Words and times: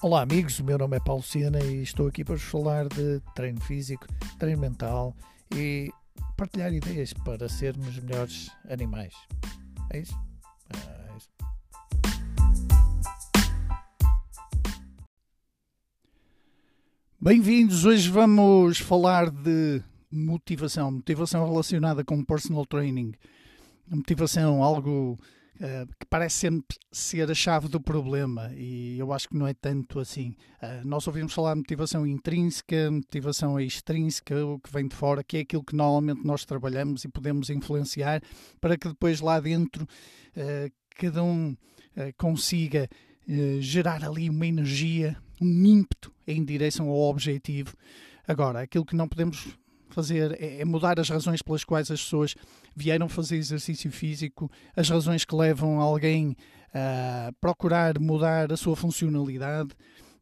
Olá 0.00 0.22
amigos, 0.22 0.60
o 0.60 0.64
meu 0.64 0.78
nome 0.78 0.96
é 0.96 1.00
Paulo 1.00 1.24
Sena 1.24 1.58
e 1.58 1.82
estou 1.82 2.06
aqui 2.06 2.24
para 2.24 2.36
vos 2.36 2.44
falar 2.44 2.86
de 2.86 3.20
treino 3.34 3.60
físico, 3.60 4.06
treino 4.38 4.60
mental 4.60 5.12
e 5.52 5.90
partilhar 6.36 6.72
ideias 6.72 7.12
para 7.12 7.48
sermos 7.48 7.98
melhores 7.98 8.48
animais. 8.70 9.12
É 9.90 9.98
isso? 9.98 10.14
É 10.72 11.16
isso. 11.16 11.28
Bem-vindos! 17.20 17.84
Hoje 17.84 18.08
vamos 18.08 18.78
falar 18.78 19.28
de 19.28 19.82
motivação, 20.12 20.92
motivação 20.92 21.44
relacionada 21.44 22.04
com 22.04 22.22
personal 22.22 22.64
training. 22.64 23.14
Motivação, 23.90 24.62
algo 24.62 25.18
uh, 25.60 25.86
que 25.98 26.06
parece 26.08 26.36
sempre 26.36 26.76
ser 26.90 27.30
a 27.30 27.34
chave 27.34 27.68
do 27.68 27.80
problema 27.80 28.50
e 28.54 28.98
eu 28.98 29.12
acho 29.12 29.28
que 29.28 29.36
não 29.36 29.46
é 29.46 29.54
tanto 29.54 29.98
assim. 29.98 30.34
Uh, 30.62 30.86
nós 30.86 31.06
ouvimos 31.06 31.32
falar 31.32 31.54
de 31.54 31.60
motivação 31.60 32.06
intrínseca, 32.06 32.90
motivação 32.90 33.58
extrínseca, 33.60 34.44
o 34.44 34.58
que 34.58 34.72
vem 34.72 34.88
de 34.88 34.94
fora, 34.94 35.22
que 35.22 35.38
é 35.38 35.40
aquilo 35.40 35.64
que 35.64 35.76
normalmente 35.76 36.24
nós 36.24 36.44
trabalhamos 36.44 37.04
e 37.04 37.08
podemos 37.08 37.50
influenciar 37.50 38.22
para 38.60 38.76
que 38.76 38.88
depois 38.88 39.20
lá 39.20 39.40
dentro 39.40 39.84
uh, 39.84 40.72
cada 40.96 41.22
um 41.22 41.56
consiga 42.16 42.88
gerar 43.58 44.04
ali 44.04 44.30
uma 44.30 44.46
energia, 44.46 45.16
um 45.40 45.64
ímpeto 45.64 46.12
em 46.26 46.44
direção 46.44 46.88
ao 46.88 46.96
objetivo. 46.96 47.74
Agora, 48.26 48.60
aquilo 48.60 48.84
que 48.84 48.94
não 48.94 49.08
podemos 49.08 49.58
fazer 49.88 50.36
é, 50.40 50.60
é 50.60 50.64
mudar 50.64 50.98
as 51.00 51.08
razões 51.08 51.42
pelas 51.42 51.64
quais 51.64 51.90
as 51.90 52.02
pessoas 52.02 52.34
vieram 52.74 53.08
fazer 53.08 53.36
exercício 53.36 53.90
físico, 53.90 54.50
as 54.76 54.88
razões 54.88 55.24
que 55.24 55.34
levam 55.34 55.80
alguém 55.80 56.36
a 56.74 57.32
procurar 57.40 57.98
mudar 57.98 58.52
a 58.52 58.56
sua 58.56 58.76
funcionalidade 58.76 59.70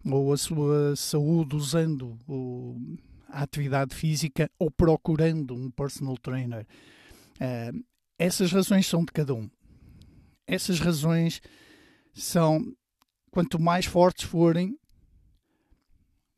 ou 0.04 0.32
a 0.32 0.36
sua 0.36 0.94
saúde 0.94 1.56
usando 1.56 2.16
o, 2.28 2.76
a 3.28 3.42
atividade 3.42 3.94
física 3.94 4.50
ou 4.58 4.70
procurando 4.70 5.54
um 5.54 5.70
personal 5.70 6.16
trainer. 6.16 6.66
Uh, 7.36 7.84
essas 8.18 8.52
razões 8.52 8.86
são 8.86 9.04
de 9.04 9.12
cada 9.12 9.34
um. 9.34 9.50
Essas 10.46 10.78
razões 10.78 11.40
são, 12.14 12.64
quanto 13.30 13.60
mais 13.60 13.84
fortes 13.84 14.24
forem, 14.24 14.78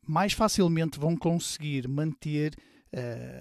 mais 0.05 0.33
facilmente 0.33 0.99
vão 0.99 1.15
conseguir 1.15 1.87
manter 1.87 2.55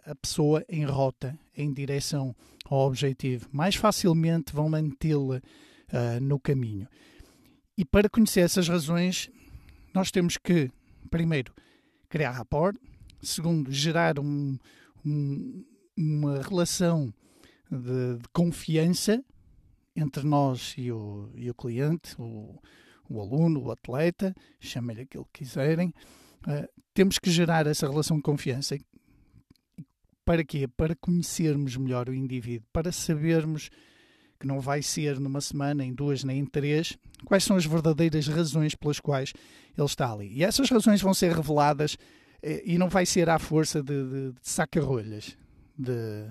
a 0.05 0.15
pessoa 0.15 0.65
em 0.69 0.85
rota, 0.85 1.39
em 1.57 1.73
direção 1.73 2.35
ao 2.67 2.87
objetivo. 2.87 3.49
Mais 3.51 3.75
facilmente 3.75 4.53
vão 4.53 4.69
mantê-la 4.69 5.37
uh, 5.39 6.21
no 6.21 6.39
caminho. 6.39 6.87
E 7.77 7.85
para 7.85 8.09
conhecer 8.09 8.41
essas 8.41 8.69
razões, 8.69 9.31
nós 9.95 10.11
temos 10.11 10.37
que, 10.37 10.71
primeiro, 11.11 11.53
criar 12.09 12.33
rapport, 12.33 12.77
segundo, 13.23 13.73
gerar 13.73 14.19
um, 14.19 14.59
um, 15.05 15.65
uma 15.97 16.43
relação 16.43 17.13
de, 17.71 18.17
de, 18.19 18.29
confiança 18.33 19.23
entre 19.95 20.25
nós 20.25 20.75
e 20.77 20.93
o, 20.93 21.31
e 21.35 21.51
o 21.51 21.55
cliente, 21.55 22.15
o, 22.19 22.61
o 23.09 23.21
aluno, 23.21 23.63
o 23.63 23.71
atleta, 23.71 24.35
chamem-lhe 24.61 25.03
aquilo 25.03 25.29
que 25.33 25.45
quiserem. 25.45 25.93
Uh, 26.47 26.69
temos 26.95 27.19
que 27.19 27.31
gerar 27.31 27.67
essa 27.67 27.89
relação 27.89 28.17
de 28.17 28.23
confiança 28.23 28.77
para 30.29 30.45
quê? 30.45 30.69
Para 30.69 30.95
conhecermos 30.95 31.75
melhor 31.79 32.07
o 32.11 32.15
indivíduo, 32.15 32.69
para 32.71 32.93
sabermos 32.93 33.71
que 34.39 34.47
não 34.47 34.61
vai 34.61 34.83
ser 34.83 35.19
numa 35.19 35.41
semana, 35.41 35.83
em 35.83 35.95
duas, 35.95 36.23
nem 36.23 36.41
em 36.41 36.45
três, 36.45 36.99
quais 37.25 37.45
são 37.45 37.57
as 37.57 37.65
verdadeiras 37.65 38.29
razões 38.29 38.75
pelas 38.75 39.01
quais 39.01 39.33
ele 39.75 39.87
está 39.87 40.13
ali. 40.13 40.31
E 40.31 40.45
essas 40.45 40.69
razões 40.69 41.01
vão 41.01 41.15
ser 41.15 41.33
reveladas 41.33 41.97
eh, 42.43 42.63
e 42.63 42.77
não 42.77 42.91
vai 42.91 43.07
ser 43.07 43.31
à 43.31 43.39
força 43.39 43.83
de, 43.83 44.05
de, 44.05 44.33
de 44.33 44.39
saca-rolhas, 44.43 45.35
de 45.79 46.27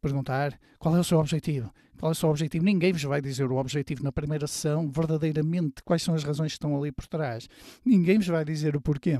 perguntar 0.00 0.56
qual 0.78 0.94
é 0.94 1.00
o 1.00 1.04
seu 1.04 1.18
objetivo. 1.18 1.74
Qual 1.98 2.12
é 2.12 2.12
o 2.12 2.14
seu 2.14 2.28
objetivo? 2.28 2.64
Ninguém 2.64 2.92
vos 2.92 3.02
vai 3.02 3.20
dizer 3.20 3.50
o 3.50 3.56
objetivo 3.56 4.04
na 4.04 4.12
primeira 4.12 4.46
sessão, 4.46 4.88
verdadeiramente, 4.88 5.82
quais 5.84 6.04
são 6.04 6.14
as 6.14 6.22
razões 6.22 6.52
que 6.52 6.56
estão 6.56 6.78
ali 6.78 6.92
por 6.92 7.08
trás. 7.08 7.48
Ninguém 7.84 8.16
vos 8.16 8.28
vai 8.28 8.44
dizer 8.44 8.76
o 8.76 8.80
porquê. 8.80 9.18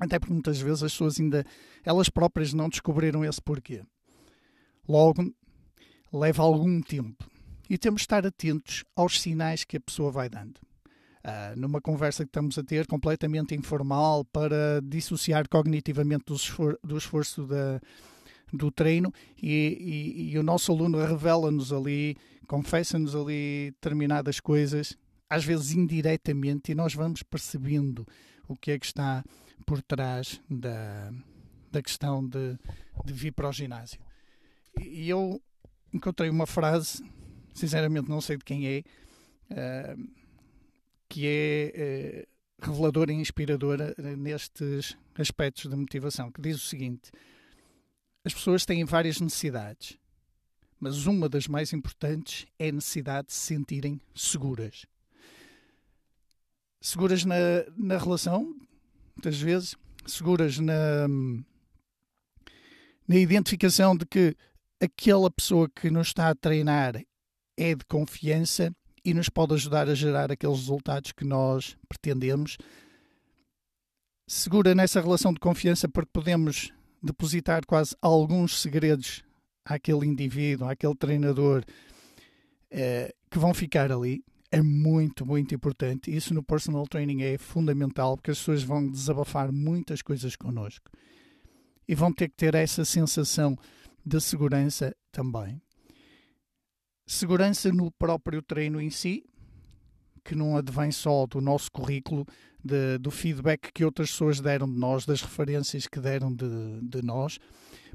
Até 0.00 0.18
porque 0.18 0.32
muitas 0.32 0.58
vezes 0.58 0.82
as 0.82 0.92
pessoas 0.92 1.20
ainda, 1.20 1.44
elas 1.84 2.08
próprias 2.08 2.54
não 2.54 2.70
descobriram 2.70 3.22
esse 3.22 3.40
porquê. 3.40 3.82
Logo, 4.88 5.32
leva 6.10 6.42
algum 6.42 6.80
tempo. 6.80 7.28
E 7.68 7.76
temos 7.78 8.00
de 8.00 8.04
estar 8.04 8.26
atentos 8.26 8.82
aos 8.96 9.20
sinais 9.20 9.62
que 9.62 9.76
a 9.76 9.80
pessoa 9.80 10.10
vai 10.10 10.28
dando. 10.28 10.56
Uh, 11.22 11.54
numa 11.54 11.82
conversa 11.82 12.24
que 12.24 12.30
estamos 12.30 12.56
a 12.56 12.64
ter, 12.64 12.86
completamente 12.86 13.54
informal, 13.54 14.24
para 14.24 14.80
dissociar 14.82 15.46
cognitivamente 15.48 16.24
do, 16.26 16.34
esfor 16.34 16.78
do 16.82 16.96
esforço 16.96 17.46
da, 17.46 17.78
do 18.50 18.70
treino, 18.70 19.12
e, 19.40 19.76
e, 19.78 20.32
e 20.32 20.38
o 20.38 20.42
nosso 20.42 20.72
aluno 20.72 20.98
revela-nos 20.98 21.74
ali, 21.74 22.16
confessa-nos 22.46 23.14
ali 23.14 23.70
determinadas 23.72 24.40
coisas, 24.40 24.96
às 25.28 25.44
vezes 25.44 25.72
indiretamente, 25.72 26.72
e 26.72 26.74
nós 26.74 26.94
vamos 26.94 27.22
percebendo 27.22 28.06
o 28.48 28.56
que 28.56 28.70
é 28.70 28.78
que 28.78 28.86
está 28.86 29.22
por 29.66 29.82
trás 29.82 30.40
da, 30.48 31.12
da 31.70 31.82
questão 31.82 32.26
de, 32.26 32.58
de 33.04 33.12
vir 33.12 33.32
para 33.32 33.48
o 33.48 33.52
ginásio. 33.52 34.00
E 34.80 35.08
eu 35.08 35.40
encontrei 35.92 36.30
uma 36.30 36.46
frase, 36.46 37.04
sinceramente 37.54 38.08
não 38.08 38.20
sei 38.20 38.36
de 38.36 38.44
quem 38.44 38.66
é, 38.66 38.82
uh, 39.50 40.10
que 41.08 41.26
é 41.26 42.26
uh, 42.26 42.66
reveladora 42.66 43.12
e 43.12 43.16
inspiradora 43.16 43.94
nestes 44.16 44.96
aspectos 45.18 45.68
de 45.68 45.76
motivação, 45.76 46.30
que 46.30 46.40
diz 46.40 46.56
o 46.56 46.66
seguinte: 46.66 47.10
as 48.24 48.34
pessoas 48.34 48.64
têm 48.64 48.84
várias 48.84 49.20
necessidades, 49.20 49.98
mas 50.78 51.06
uma 51.06 51.28
das 51.28 51.46
mais 51.46 51.72
importantes 51.72 52.46
é 52.58 52.68
a 52.68 52.72
necessidade 52.72 53.28
de 53.28 53.34
se 53.34 53.40
sentirem 53.40 54.00
seguras. 54.14 54.86
Seguras 56.80 57.24
na, 57.24 57.36
na 57.76 57.98
relação, 57.98 58.54
muitas 59.20 59.38
vezes, 59.38 59.76
seguras 60.06 60.58
na, 60.58 61.06
na 63.06 63.16
identificação 63.16 63.94
de 63.94 64.06
que 64.06 64.34
aquela 64.80 65.30
pessoa 65.30 65.68
que 65.68 65.90
nos 65.90 66.06
está 66.06 66.30
a 66.30 66.34
treinar 66.34 66.96
é 67.54 67.74
de 67.74 67.84
confiança 67.84 68.74
e 69.04 69.12
nos 69.12 69.28
pode 69.28 69.52
ajudar 69.52 69.90
a 69.90 69.94
gerar 69.94 70.32
aqueles 70.32 70.60
resultados 70.60 71.12
que 71.12 71.22
nós 71.22 71.76
pretendemos. 71.86 72.56
Segura 74.26 74.74
nessa 74.74 75.02
relação 75.02 75.34
de 75.34 75.40
confiança 75.40 75.86
porque 75.86 76.10
podemos 76.10 76.72
depositar 77.02 77.66
quase 77.66 77.94
alguns 78.00 78.58
segredos 78.58 79.22
àquele 79.66 80.06
indivíduo, 80.06 80.66
àquele 80.66 80.94
treinador 80.94 81.62
eh, 82.70 83.14
que 83.30 83.38
vão 83.38 83.52
ficar 83.52 83.92
ali 83.92 84.24
é 84.50 84.60
muito, 84.60 85.24
muito 85.24 85.54
importante. 85.54 86.14
Isso 86.14 86.34
no 86.34 86.42
personal 86.42 86.86
training 86.86 87.22
é 87.22 87.38
fundamental 87.38 88.16
porque 88.16 88.32
as 88.32 88.38
pessoas 88.38 88.62
vão 88.62 88.90
desabafar 88.90 89.52
muitas 89.52 90.02
coisas 90.02 90.34
connosco 90.34 90.90
e 91.86 91.94
vão 91.94 92.12
ter 92.12 92.28
que 92.28 92.36
ter 92.36 92.54
essa 92.54 92.84
sensação 92.84 93.56
de 94.04 94.20
segurança 94.20 94.94
também. 95.12 95.60
Segurança 97.06 97.72
no 97.72 97.90
próprio 97.90 98.42
treino 98.42 98.80
em 98.80 98.90
si, 98.90 99.24
que 100.24 100.34
não 100.34 100.56
advém 100.56 100.92
só 100.92 101.26
do 101.26 101.40
nosso 101.40 101.70
currículo, 101.70 102.24
de, 102.62 102.98
do 102.98 103.10
feedback 103.10 103.72
que 103.72 103.84
outras 103.84 104.10
pessoas 104.10 104.40
deram 104.40 104.70
de 104.70 104.78
nós, 104.78 105.06
das 105.06 105.20
referências 105.22 105.86
que 105.86 105.98
deram 105.98 106.32
de, 106.32 106.46
de 106.82 107.02
nós, 107.02 107.38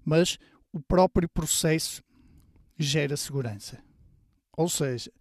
mas 0.03 0.38
o 0.73 0.81
próprio 0.81 1.29
processo 1.29 2.03
gera 2.77 3.15
segurança. 3.15 3.81
Ou 4.57 4.68
seja, 4.68 5.12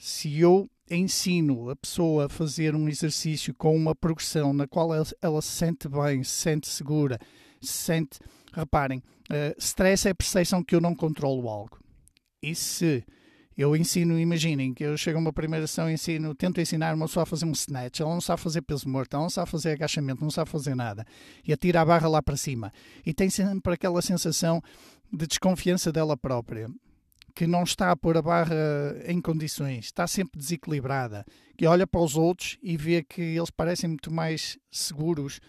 se 0.00 0.40
eu 0.40 0.68
ensino 0.90 1.68
a 1.68 1.76
pessoa 1.76 2.24
a 2.24 2.28
fazer 2.28 2.74
um 2.74 2.88
exercício 2.88 3.54
com 3.54 3.76
uma 3.76 3.94
progressão 3.94 4.52
na 4.54 4.66
qual 4.66 4.94
ela, 4.94 5.06
ela 5.20 5.42
se 5.42 5.50
sente 5.50 5.88
bem, 5.88 6.24
se 6.24 6.32
sente 6.32 6.68
segura, 6.68 7.18
se 7.60 7.72
sente. 7.72 8.18
Reparem, 8.52 8.98
uh, 8.98 9.54
stress 9.58 10.08
é 10.08 10.10
a 10.10 10.14
percepção 10.14 10.64
que 10.64 10.74
eu 10.74 10.80
não 10.80 10.94
controlo 10.94 11.48
algo. 11.48 11.78
E 12.42 12.54
se 12.54 13.04
eu 13.56 13.76
ensino, 13.76 14.18
imaginem 14.18 14.72
que 14.72 14.82
eu 14.82 14.96
chego 14.96 15.18
a 15.18 15.20
uma 15.20 15.32
primeira 15.34 15.66
sessão 15.66 15.88
e 15.88 15.92
ensino, 15.92 16.34
tento 16.34 16.62
ensinar 16.62 16.94
uma 16.94 17.06
pessoa 17.06 17.24
a 17.24 17.26
fazer 17.26 17.44
um 17.44 17.52
snatch, 17.52 18.00
ela 18.00 18.14
não 18.14 18.22
sabe 18.22 18.40
fazer 18.40 18.62
peso 18.62 18.88
morto, 18.88 19.14
ela 19.14 19.24
não 19.24 19.30
sabe 19.30 19.50
fazer 19.50 19.72
agachamento, 19.72 20.22
não 20.22 20.30
sabe 20.30 20.50
fazer 20.50 20.74
nada, 20.74 21.04
e 21.46 21.52
atira 21.52 21.82
a 21.82 21.84
barra 21.84 22.08
lá 22.08 22.22
para 22.22 22.38
cima. 22.38 22.72
E 23.04 23.12
tem 23.12 23.28
sempre 23.28 23.74
aquela 23.74 24.00
sensação 24.00 24.62
de 25.12 25.26
desconfiança 25.26 25.92
dela 25.92 26.16
própria 26.16 26.68
que 27.30 27.46
não 27.46 27.62
está 27.62 27.90
a 27.90 27.96
pôr 27.96 28.16
a 28.16 28.22
barra 28.22 28.54
em 29.06 29.20
condições, 29.20 29.86
está 29.86 30.06
sempre 30.06 30.38
desequilibrada, 30.38 31.24
que 31.56 31.66
olha 31.66 31.86
para 31.86 32.00
os 32.00 32.16
outros 32.16 32.58
e 32.62 32.76
vê 32.76 33.02
que 33.02 33.20
eles 33.20 33.50
parecem 33.50 33.88
muito 33.88 34.10
mais 34.10 34.58
seguros 34.70 35.40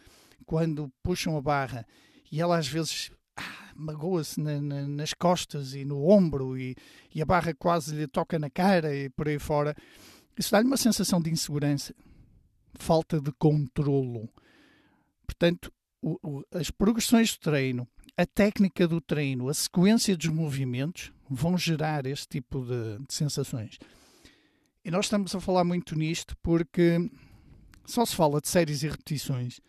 quando 0.46 0.92
puxam 1.04 1.38
a 1.38 1.42
barra 1.42 1.86
e 2.32 2.42
ela 2.42 2.58
às 2.58 2.68
vezes 2.68 3.12
ah, 3.36 3.74
magoa-se 3.76 4.40
na, 4.40 4.62
na, 4.62 4.88
nas 4.88 5.14
costas 5.14 5.74
e 5.74 5.84
no 5.84 6.08
ombro 6.08 6.58
e, 6.58 6.76
e, 7.14 7.22
a 7.22 7.26
barra 7.26 7.54
quase 7.54 7.96
lhe 7.96 8.08
toca 8.08 8.40
na 8.40 8.50
cara 8.50 8.96
e 8.96 9.10
por 9.10 9.28
aí 9.28 9.40
fora. 9.40 9.76
Isso 10.38 10.52
dá-lhe 10.52 10.68
uma 10.68 10.78
sensação 10.78 11.22
de 11.22 11.30
insegurança 11.30 11.94
falta 12.74 13.20
de 13.20 13.32
controlo. 13.34 14.30
Portanto, 15.26 15.72
o, 16.02 16.18
o, 16.24 16.44
as 16.52 16.72
progressões 16.72 17.36
do 17.36 17.40
treino, 17.40 17.88
a 18.18 18.26
técnica 18.26 18.88
do 18.88 19.00
treino, 19.00 19.50
a 19.50 19.54
sequência 19.54 20.16
dos 20.18 20.28
movimentos 20.28 21.12
vão 21.34 21.58
gerar 21.58 22.06
este 22.06 22.28
tipo 22.28 22.66
de, 22.66 23.00
de 23.08 23.14
sensações. 23.14 23.80
E 24.84 24.92
nós 24.92 25.06
estamos 25.06 25.34
a 25.34 25.40
falar 25.40 25.64
muito 25.64 25.96
nisto 25.96 26.36
porque 26.44 27.10
só 27.86 28.06
se 28.06 28.16
fala 28.16 28.42
de 28.42 28.50
séries 28.50 28.84
e 28.84 28.90
repetições, 28.90 29.62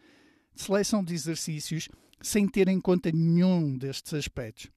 de 0.54 0.62
seleção 0.62 1.04
de 1.04 1.14
exercícios, 1.14 1.88
sem 2.20 2.48
ter 2.48 2.68
em 2.68 2.80
conta 2.80 3.10
nenhum 3.12 3.76
destes 3.76 4.12
aspectos. 4.14 4.70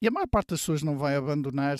E 0.00 0.08
a 0.08 0.10
maior 0.10 0.26
parte 0.26 0.50
das 0.50 0.60
pessoas 0.60 0.82
não 0.82 0.98
vai 0.98 1.16
abandonar 1.16 1.78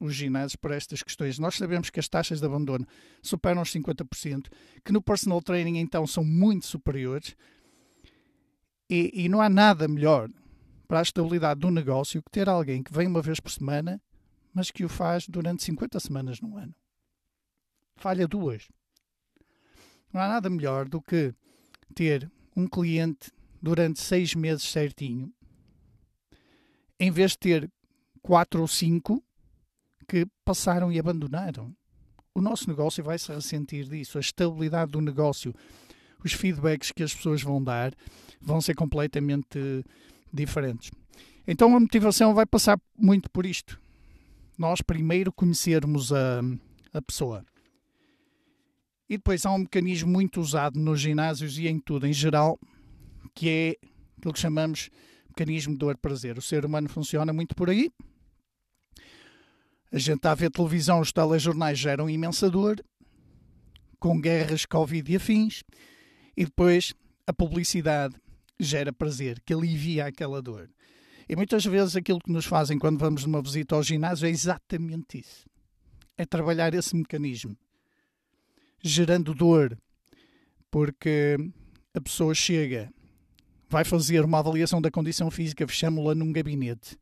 os 0.00 0.14
ginásios 0.14 0.56
por 0.56 0.70
estas 0.70 1.02
questões. 1.02 1.38
Nós 1.38 1.56
sabemos 1.56 1.90
que 1.90 2.00
as 2.00 2.08
taxas 2.08 2.40
de 2.40 2.46
abandono 2.46 2.86
superam 3.22 3.62
os 3.62 3.72
50%, 3.72 4.46
que 4.84 4.92
no 4.92 5.02
personal 5.02 5.42
training 5.42 5.78
então 5.78 6.06
são 6.06 6.24
muito 6.24 6.66
superiores. 6.66 7.36
E, 8.88 9.24
e 9.24 9.28
não 9.28 9.40
há 9.40 9.50
nada 9.50 9.86
melhor 9.86 10.30
para 10.88 11.00
a 11.00 11.02
estabilidade 11.02 11.60
do 11.60 11.70
negócio 11.70 12.22
que 12.22 12.30
ter 12.30 12.48
alguém 12.48 12.82
que 12.82 12.92
vem 12.92 13.06
uma 13.06 13.22
vez 13.22 13.38
por 13.38 13.52
semana, 13.52 14.00
mas 14.52 14.70
que 14.70 14.84
o 14.84 14.88
faz 14.88 15.28
durante 15.28 15.62
50 15.62 16.00
semanas 16.00 16.40
no 16.40 16.56
ano. 16.56 16.74
Falha 17.94 18.26
duas. 18.26 18.66
Não 20.12 20.20
há 20.20 20.26
nada 20.26 20.48
melhor 20.48 20.88
do 20.88 21.02
que 21.02 21.34
ter 21.94 22.30
um 22.56 22.66
cliente 22.66 23.30
durante 23.60 24.00
seis 24.00 24.34
meses 24.34 24.64
certinho 24.64 25.32
em 26.98 27.10
vez 27.10 27.32
de 27.32 27.38
ter 27.38 27.72
quatro 28.22 28.60
ou 28.60 28.68
cinco 28.68 29.22
que 30.08 30.26
passaram 30.44 30.90
e 30.90 30.98
abandonaram. 30.98 31.74
O 32.34 32.40
nosso 32.40 32.68
negócio 32.68 33.04
vai 33.04 33.18
se 33.18 33.32
ressentir 33.32 33.88
disso. 33.88 34.18
A 34.18 34.20
estabilidade 34.20 34.92
do 34.92 35.00
negócio, 35.00 35.54
os 36.24 36.32
feedbacks 36.32 36.90
que 36.90 37.02
as 37.02 37.14
pessoas 37.14 37.42
vão 37.42 37.62
dar 37.62 37.94
vão 38.40 38.60
ser 38.60 38.74
completamente 38.74 39.84
diferentes. 40.32 40.90
Então 41.46 41.74
a 41.74 41.80
motivação 41.80 42.34
vai 42.34 42.44
passar 42.44 42.78
muito 42.96 43.30
por 43.30 43.46
isto. 43.46 43.80
Nós 44.56 44.82
primeiro 44.82 45.32
conhecermos 45.32 46.12
a, 46.12 46.40
a 46.92 47.00
pessoa. 47.00 47.44
E 49.08 49.16
depois 49.16 49.46
há 49.46 49.52
um 49.52 49.58
mecanismo 49.58 50.10
muito 50.10 50.40
usado 50.40 50.78
nos 50.78 51.00
ginásios 51.00 51.58
e 51.58 51.66
em 51.66 51.78
tudo 51.78 52.06
em 52.06 52.12
geral, 52.12 52.58
que 53.34 53.48
é 53.48 53.76
aquilo 54.18 54.34
que 54.34 54.40
chamamos 54.40 54.90
mecanismo 55.28 55.72
de 55.72 55.78
dor-prazer. 55.78 56.36
O 56.36 56.42
ser 56.42 56.66
humano 56.66 56.88
funciona 56.88 57.32
muito 57.32 57.54
por 57.54 57.70
aí. 57.70 57.90
A 59.90 59.98
gente 59.98 60.16
está 60.16 60.32
a 60.32 60.34
ver 60.34 60.50
televisão, 60.50 61.00
os 61.00 61.12
telejornais 61.12 61.78
geram 61.78 62.10
imensa 62.10 62.50
dor, 62.50 62.84
com 63.98 64.20
guerras, 64.20 64.66
Covid 64.66 65.10
e 65.10 65.16
afins, 65.16 65.64
e 66.36 66.44
depois 66.44 66.92
a 67.26 67.32
publicidade 67.32 68.14
gera 68.58 68.92
prazer, 68.92 69.40
que 69.44 69.52
alivia 69.52 70.06
aquela 70.06 70.42
dor. 70.42 70.70
E 71.28 71.36
muitas 71.36 71.64
vezes 71.64 71.94
aquilo 71.94 72.20
que 72.20 72.32
nos 72.32 72.46
fazem 72.46 72.78
quando 72.78 72.98
vamos 72.98 73.24
numa 73.24 73.42
visita 73.42 73.74
ao 73.74 73.82
ginásio 73.82 74.26
é 74.26 74.30
exatamente 74.30 75.20
isso. 75.20 75.46
É 76.16 76.24
trabalhar 76.24 76.74
esse 76.74 76.96
mecanismo, 76.96 77.56
gerando 78.82 79.34
dor, 79.34 79.78
porque 80.70 81.36
a 81.94 82.00
pessoa 82.00 82.34
chega 82.34 82.90
vai 83.68 83.84
fazer 83.84 84.24
uma 84.24 84.38
avaliação 84.38 84.80
da 84.80 84.90
condição 84.90 85.30
física, 85.30 85.66
fechamos-la 85.66 86.14
num 86.14 86.32
gabinete. 86.32 86.98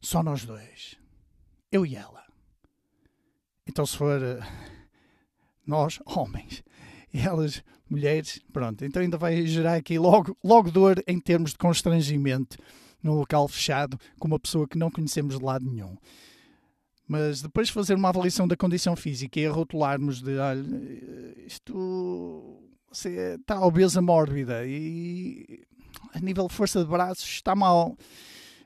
Só 0.00 0.22
nós 0.22 0.44
dois. 0.44 0.96
Eu 1.72 1.84
e 1.84 1.96
ela. 1.96 2.24
Então, 3.66 3.84
se 3.84 3.96
for 3.96 4.20
uh, 4.20 4.42
nós, 5.66 5.98
homens, 6.04 6.62
e 7.12 7.20
elas, 7.20 7.62
mulheres, 7.90 8.40
pronto. 8.52 8.84
Então, 8.84 9.02
ainda 9.02 9.16
vai 9.16 9.46
gerar 9.46 9.74
aqui 9.74 9.98
logo, 9.98 10.36
logo 10.42 10.70
dor 10.70 11.02
em 11.06 11.20
termos 11.20 11.52
de 11.52 11.58
constrangimento 11.58 12.56
num 13.02 13.14
local 13.14 13.46
fechado 13.48 13.98
com 14.18 14.28
uma 14.28 14.40
pessoa 14.40 14.66
que 14.66 14.78
não 14.78 14.90
conhecemos 14.90 15.38
de 15.38 15.44
lado 15.44 15.64
nenhum. 15.64 15.96
Mas 17.06 17.40
depois 17.40 17.68
de 17.68 17.72
fazer 17.72 17.94
uma 17.94 18.10
avaliação 18.10 18.46
da 18.46 18.56
condição 18.56 18.94
física 18.94 19.40
e 19.40 19.46
a 19.46 19.50
rotularmos 19.50 20.20
de, 20.20 20.36
olha, 20.36 20.62
isto 21.46 22.60
você 22.90 23.36
está 23.38 23.60
obesa 23.64 24.02
mórbida 24.02 24.66
e 24.66 25.64
a 26.14 26.20
nível 26.20 26.48
de 26.48 26.54
força 26.54 26.82
de 26.82 26.90
braços 26.90 27.28
está 27.28 27.54
mal, 27.54 27.96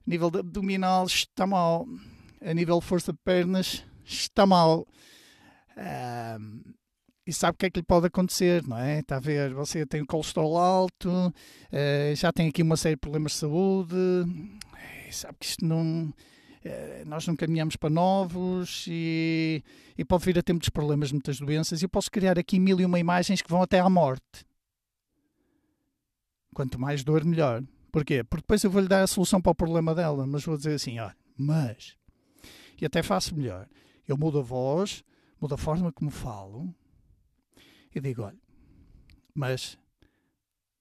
a 0.07 0.11
nível 0.11 0.31
de 0.31 0.41
abdominal 0.41 1.07
está 1.07 1.47
mal, 1.47 1.87
a 2.41 2.55
nível 2.55 2.81
de 2.81 2.87
força 2.87 3.13
de 3.13 3.19
pernas 3.25 3.85
está 4.05 4.45
mal. 4.45 4.87
Um, 5.77 6.63
e 7.33 7.35
sabe 7.35 7.55
o 7.55 7.59
que 7.59 7.65
é 7.65 7.71
que 7.71 7.81
lhe 7.81 7.87
pode 7.87 8.07
acontecer, 8.07 8.63
não 8.69 8.77
é? 8.77 8.99
Está 8.99 9.17
a 9.17 9.21
ver, 9.21 9.55
você 9.55 9.87
tem 9.87 10.03
o 10.03 10.07
colesterol 10.07 10.59
alto, 10.59 11.09
uh, 11.09 12.15
já 12.15 12.31
tem 12.31 12.49
aqui 12.49 12.63
uma 12.63 12.77
série 12.77 12.95
de 12.95 13.01
problemas 13.01 13.33
de 13.33 13.39
saúde, 13.39 13.97
sabe 15.11 15.39
que 15.41 15.47
isto 15.47 15.65
não. 15.65 16.13
Uh, 16.63 17.07
nós 17.07 17.27
não 17.27 17.35
caminhamos 17.35 17.75
para 17.75 17.89
novos 17.89 18.85
e, 18.87 19.65
e 19.97 20.05
pode 20.05 20.27
vir 20.27 20.39
a 20.39 20.43
ter 20.43 20.53
muitos 20.53 20.69
problemas, 20.69 21.11
muitas 21.11 21.41
doenças. 21.41 21.81
E 21.81 21.87
eu 21.87 21.89
posso 21.89 22.11
criar 22.11 22.39
aqui 22.39 22.61
mil 22.61 22.79
e 22.79 22.85
uma 22.85 23.01
imagens 23.01 23.41
que 23.41 23.51
vão 23.51 23.63
até 23.63 23.81
à 23.81 23.89
morte. 23.89 24.45
Quanto 26.55 26.79
mais 26.79 27.03
dor, 27.03 27.25
melhor. 27.25 27.65
Porquê? 27.91 28.23
Porque 28.23 28.43
depois 28.43 28.63
eu 28.63 28.71
vou-lhe 28.71 28.89
dar 28.89 29.03
a 29.03 29.07
solução 29.07 29.41
para 29.41 29.53
o 29.53 29.55
problema 29.55 29.95
dela, 29.95 30.27
mas 30.27 30.45
vou 30.45 30.57
dizer 30.57 30.75
assim, 30.75 30.99
olha, 30.99 31.17
mas... 31.37 31.97
E 32.81 32.85
até 32.85 33.03
faço 33.03 33.35
melhor. 33.35 33.67
Eu 34.07 34.19
mudo 34.19 34.39
a 34.39 34.43
voz, 34.43 35.03
mudo 35.41 35.55
a 35.55 35.59
forma 35.59 35.91
como 35.91 36.11
falo 36.11 36.75
e 37.95 38.01
digo, 38.01 38.23
olha, 38.23 38.41
mas 39.35 39.79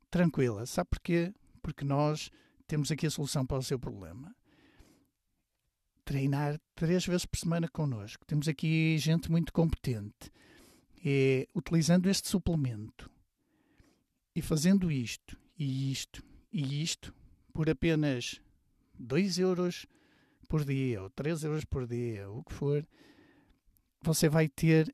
tranquila, 0.10 0.66
sabe 0.66 0.90
porquê? 0.90 1.34
Porque 1.62 1.86
nós 1.86 2.32
temos 2.68 2.92
aqui 2.92 3.08
a 3.08 3.12
solução 3.12 3.46
para 3.46 3.58
o 3.58 3.64
seu 3.64 3.80
problema. 3.80 4.36
Treinar 6.04 6.60
três 6.76 7.06
vezes 7.06 7.26
por 7.26 7.38
semana 7.38 7.68
connosco. 7.68 8.26
Temos 8.26 8.48
aqui 8.48 8.98
gente 8.98 9.30
muito 9.30 9.54
competente. 9.54 10.32
E 11.04 11.48
utilizando 11.56 12.10
este 12.10 12.28
suplemento 12.28 13.10
e 14.36 14.42
fazendo 14.42 14.92
isto 14.92 15.38
e 15.58 15.92
isto 15.92 16.24
e 16.52 16.84
isto 16.84 17.14
por 17.54 17.70
apenas 17.70 18.42
2 19.00 19.40
euros 19.40 19.86
por 20.48 20.64
dia 20.64 21.02
ou 21.02 21.10
3 21.10 21.44
euros 21.44 21.66
por 21.66 21.88
dia, 21.88 22.30
o 22.30 22.44
que 22.44 22.54
for, 22.54 22.86
você 24.02 24.30
vai 24.30 24.48
ter 24.48 24.94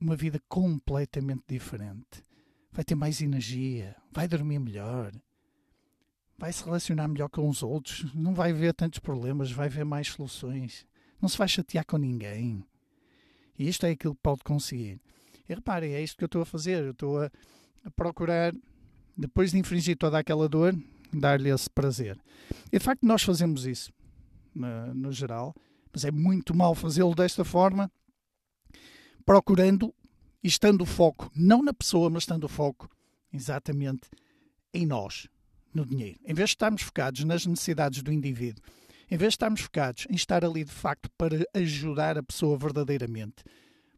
uma 0.00 0.16
vida 0.16 0.40
completamente 0.48 1.42
diferente. 1.48 2.22
Vai 2.72 2.84
ter 2.84 2.94
mais 2.94 3.20
energia, 3.20 3.96
vai 4.12 4.28
dormir 4.28 4.58
melhor, 4.58 5.12
vai 6.36 6.52
se 6.52 6.64
relacionar 6.64 7.08
melhor 7.08 7.28
com 7.28 7.48
os 7.48 7.62
outros, 7.62 8.12
não 8.14 8.34
vai 8.34 8.52
ver 8.52 8.72
tantos 8.74 9.00
problemas, 9.00 9.50
vai 9.50 9.68
ver 9.68 9.84
mais 9.84 10.08
soluções, 10.08 10.86
não 11.20 11.28
se 11.28 11.36
vai 11.36 11.48
chatear 11.48 11.84
com 11.84 11.96
ninguém. 11.96 12.64
E 13.58 13.68
isto 13.68 13.84
é 13.86 13.90
aquilo 13.90 14.14
que 14.14 14.22
pode 14.22 14.44
conseguir. 14.44 15.00
E 15.48 15.54
reparem, 15.54 15.94
é 15.94 16.02
isto 16.02 16.16
que 16.16 16.24
eu 16.24 16.26
estou 16.26 16.42
a 16.42 16.46
fazer. 16.46 16.84
Eu 16.84 16.90
estou 16.92 17.20
a, 17.20 17.30
a 17.84 17.90
procurar 17.90 18.54
depois 19.16 19.50
de 19.50 19.58
infringir 19.58 19.96
toda 19.96 20.18
aquela 20.18 20.48
dor, 20.48 20.78
dar-lhe 21.12 21.50
esse 21.50 21.68
prazer. 21.68 22.16
E 22.70 22.78
de 22.78 22.84
facto, 22.84 23.04
nós 23.04 23.22
fazemos 23.22 23.66
isso 23.66 23.92
no, 24.54 24.94
no 24.94 25.12
geral, 25.12 25.54
mas 25.92 26.04
é 26.04 26.10
muito 26.10 26.54
mal 26.54 26.74
fazê-lo 26.74 27.14
desta 27.14 27.44
forma, 27.44 27.90
procurando 29.28 29.94
e 30.42 30.48
estando 30.48 30.80
o 30.80 30.86
foco, 30.86 31.30
não 31.36 31.62
na 31.62 31.74
pessoa, 31.74 32.08
mas 32.08 32.22
estando 32.22 32.44
o 32.44 32.48
foco 32.48 32.88
exatamente 33.30 34.08
em 34.72 34.86
nós, 34.86 35.28
no 35.74 35.84
dinheiro. 35.84 36.18
Em 36.24 36.32
vez 36.32 36.48
de 36.48 36.54
estarmos 36.54 36.80
focados 36.80 37.24
nas 37.24 37.44
necessidades 37.44 38.02
do 38.02 38.10
indivíduo, 38.10 38.64
em 39.10 39.18
vez 39.18 39.32
de 39.32 39.34
estarmos 39.34 39.60
focados 39.60 40.06
em 40.08 40.14
estar 40.14 40.42
ali 40.46 40.64
de 40.64 40.72
facto 40.72 41.10
para 41.18 41.44
ajudar 41.52 42.16
a 42.16 42.22
pessoa 42.22 42.56
verdadeiramente, 42.56 43.44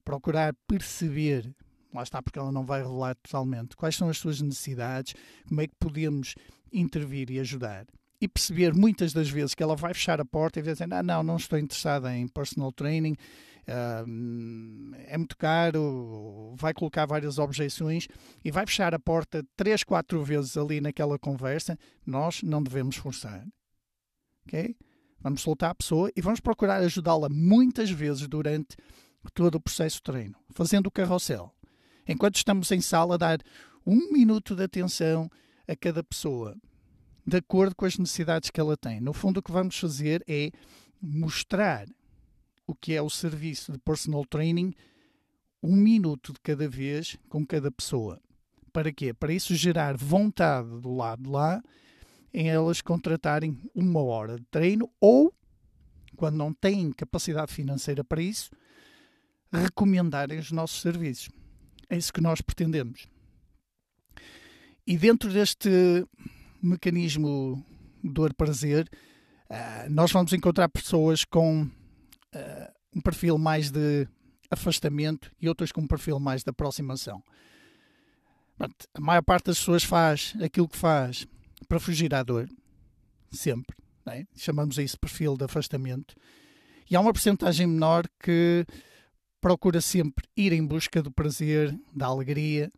procurar 0.04 0.52
perceber 0.66 1.54
lá 1.94 2.02
está, 2.02 2.20
porque 2.20 2.40
ela 2.40 2.50
não 2.50 2.66
vai 2.66 2.82
revelar 2.82 3.14
totalmente 3.22 3.76
quais 3.76 3.94
são 3.94 4.08
as 4.08 4.18
suas 4.18 4.40
necessidades, 4.40 5.14
como 5.46 5.60
é 5.60 5.68
que 5.68 5.76
podemos 5.78 6.34
intervir 6.72 7.30
e 7.30 7.38
ajudar. 7.38 7.86
E 8.20 8.28
perceber 8.28 8.74
muitas 8.74 9.12
das 9.12 9.30
vezes 9.30 9.54
que 9.54 9.62
ela 9.62 9.74
vai 9.74 9.94
fechar 9.94 10.20
a 10.20 10.24
porta 10.24 10.58
e 10.58 10.62
vai 10.62 10.72
dizer: 10.72 10.92
ah, 10.92 11.02
não, 11.02 11.22
não 11.22 11.36
estou 11.36 11.58
interessada 11.58 12.14
em 12.14 12.28
personal 12.28 12.70
training, 12.70 13.12
uh, 13.66 14.94
é 15.06 15.16
muito 15.16 15.36
caro, 15.36 16.54
vai 16.58 16.74
colocar 16.74 17.06
várias 17.06 17.38
objeções 17.38 18.08
e 18.44 18.50
vai 18.50 18.66
fechar 18.66 18.94
a 18.94 18.98
porta 18.98 19.42
três, 19.56 19.82
quatro 19.82 20.22
vezes 20.22 20.56
ali 20.56 20.80
naquela 20.80 21.18
conversa. 21.18 21.78
Nós 22.04 22.42
não 22.42 22.62
devemos 22.62 22.96
forçar. 22.96 23.46
Ok? 24.46 24.76
Vamos 25.20 25.42
soltar 25.42 25.70
a 25.70 25.74
pessoa 25.74 26.10
e 26.14 26.20
vamos 26.20 26.40
procurar 26.40 26.80
ajudá-la 26.80 27.28
muitas 27.30 27.90
vezes 27.90 28.26
durante 28.26 28.76
todo 29.34 29.56
o 29.56 29.60
processo 29.60 29.96
de 29.96 30.02
treino, 30.02 30.34
fazendo 30.54 30.86
o 30.86 30.90
carrossel 30.90 31.54
enquanto 32.10 32.36
estamos 32.36 32.70
em 32.72 32.80
sala, 32.80 33.16
dar 33.16 33.38
um 33.86 34.12
minuto 34.12 34.54
de 34.54 34.64
atenção 34.64 35.30
a 35.66 35.76
cada 35.76 36.02
pessoa, 36.02 36.56
de 37.26 37.36
acordo 37.36 37.74
com 37.74 37.84
as 37.84 37.98
necessidades 37.98 38.50
que 38.50 38.60
ela 38.60 38.76
tem. 38.76 39.00
No 39.00 39.12
fundo, 39.12 39.38
o 39.38 39.42
que 39.42 39.52
vamos 39.52 39.78
fazer 39.78 40.24
é 40.26 40.50
mostrar 41.00 41.86
o 42.66 42.74
que 42.74 42.94
é 42.94 43.02
o 43.02 43.10
serviço 43.10 43.72
de 43.72 43.78
personal 43.78 44.24
training 44.24 44.74
um 45.62 45.76
minuto 45.76 46.32
de 46.32 46.40
cada 46.40 46.68
vez 46.68 47.16
com 47.28 47.46
cada 47.46 47.70
pessoa, 47.70 48.20
Para 48.72 48.92
quê? 48.92 49.12
Para 49.12 49.32
isso 49.32 49.54
gerar 49.54 49.96
vontade 49.96 50.68
do 50.80 50.94
lado 50.94 51.24
de 51.24 51.28
lá 51.28 51.62
em 52.32 52.48
elas 52.48 52.80
contratarem 52.80 53.58
uma 53.74 54.00
hora 54.00 54.36
de 54.36 54.44
treino 54.44 54.88
ou, 55.00 55.34
quando 56.16 56.36
não 56.36 56.54
têm 56.54 56.92
capacidade 56.92 57.52
financeira 57.52 58.04
para 58.04 58.22
isso, 58.22 58.50
recomendarem 59.52 60.38
os 60.38 60.52
nossos 60.52 60.80
serviços. 60.80 61.28
É 61.88 61.96
isso 61.96 62.12
que 62.12 62.20
nós 62.20 62.40
pretendemos. 62.40 63.08
E 64.86 64.96
dentro 64.96 65.32
deste 65.32 66.06
mecanismo 66.62 67.64
dor-prazer, 68.02 68.88
uh, 69.50 69.90
nós 69.90 70.12
vamos 70.12 70.32
encontrar 70.32 70.68
pessoas 70.68 71.24
com 71.24 71.62
uh, 71.62 72.72
um 72.94 73.00
perfil 73.00 73.38
mais 73.38 73.70
de 73.70 74.06
afastamento 74.50 75.30
e 75.40 75.48
outras 75.48 75.70
com 75.70 75.82
um 75.82 75.86
perfil 75.86 76.18
mais 76.18 76.42
de 76.42 76.50
aproximação. 76.50 77.22
A 78.58 79.00
maior 79.00 79.22
parte 79.22 79.46
das 79.46 79.58
pessoas 79.58 79.84
faz 79.84 80.34
aquilo 80.42 80.68
que 80.68 80.76
faz 80.76 81.26
para 81.66 81.80
fugir 81.80 82.14
à 82.14 82.22
dor, 82.22 82.48
sempre. 83.30 83.76
É? 84.06 84.24
Chamamos 84.34 84.76
isso 84.76 84.96
de 84.96 85.00
perfil 85.00 85.36
de 85.36 85.44
afastamento. 85.44 86.16
E 86.90 86.96
há 86.96 87.00
uma 87.00 87.12
porcentagem 87.12 87.66
menor 87.66 88.08
que 88.18 88.66
procura 89.40 89.80
sempre 89.80 90.26
ir 90.36 90.52
em 90.52 90.66
busca 90.66 91.00
do 91.00 91.12
prazer, 91.12 91.78
da 91.94 92.06
alegria, 92.06 92.70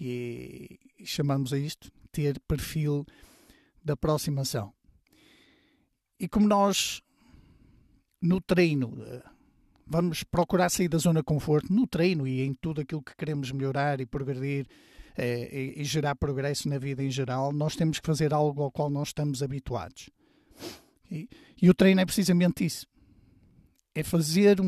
e 0.00 0.80
chamamos 1.04 1.52
a 1.52 1.58
isto 1.58 1.92
ter 2.20 2.40
perfil 2.40 3.06
de 3.82 3.92
aproximação. 3.92 4.72
E 6.18 6.28
como 6.28 6.46
nós, 6.46 7.00
no 8.20 8.40
treino, 8.40 8.94
vamos 9.86 10.22
procurar 10.22 10.68
sair 10.68 10.88
da 10.88 10.98
zona 10.98 11.20
de 11.20 11.24
conforto, 11.24 11.72
no 11.72 11.86
treino 11.86 12.26
e 12.26 12.42
em 12.42 12.52
tudo 12.52 12.82
aquilo 12.82 13.02
que 13.02 13.16
queremos 13.16 13.50
melhorar 13.50 14.00
e 14.00 14.06
progredir 14.06 14.66
eh, 15.16 15.74
e, 15.76 15.80
e 15.80 15.84
gerar 15.84 16.14
progresso 16.14 16.68
na 16.68 16.78
vida 16.78 17.02
em 17.02 17.10
geral, 17.10 17.52
nós 17.52 17.74
temos 17.74 17.98
que 17.98 18.06
fazer 18.06 18.34
algo 18.34 18.62
ao 18.62 18.70
qual 18.70 18.90
nós 18.90 19.08
estamos 19.08 19.42
habituados. 19.42 20.10
E, 21.10 21.28
e 21.60 21.70
o 21.70 21.74
treino 21.74 22.00
é 22.00 22.04
precisamente 22.04 22.64
isso. 22.64 22.86
É 23.94 24.02
fazer 24.02 24.58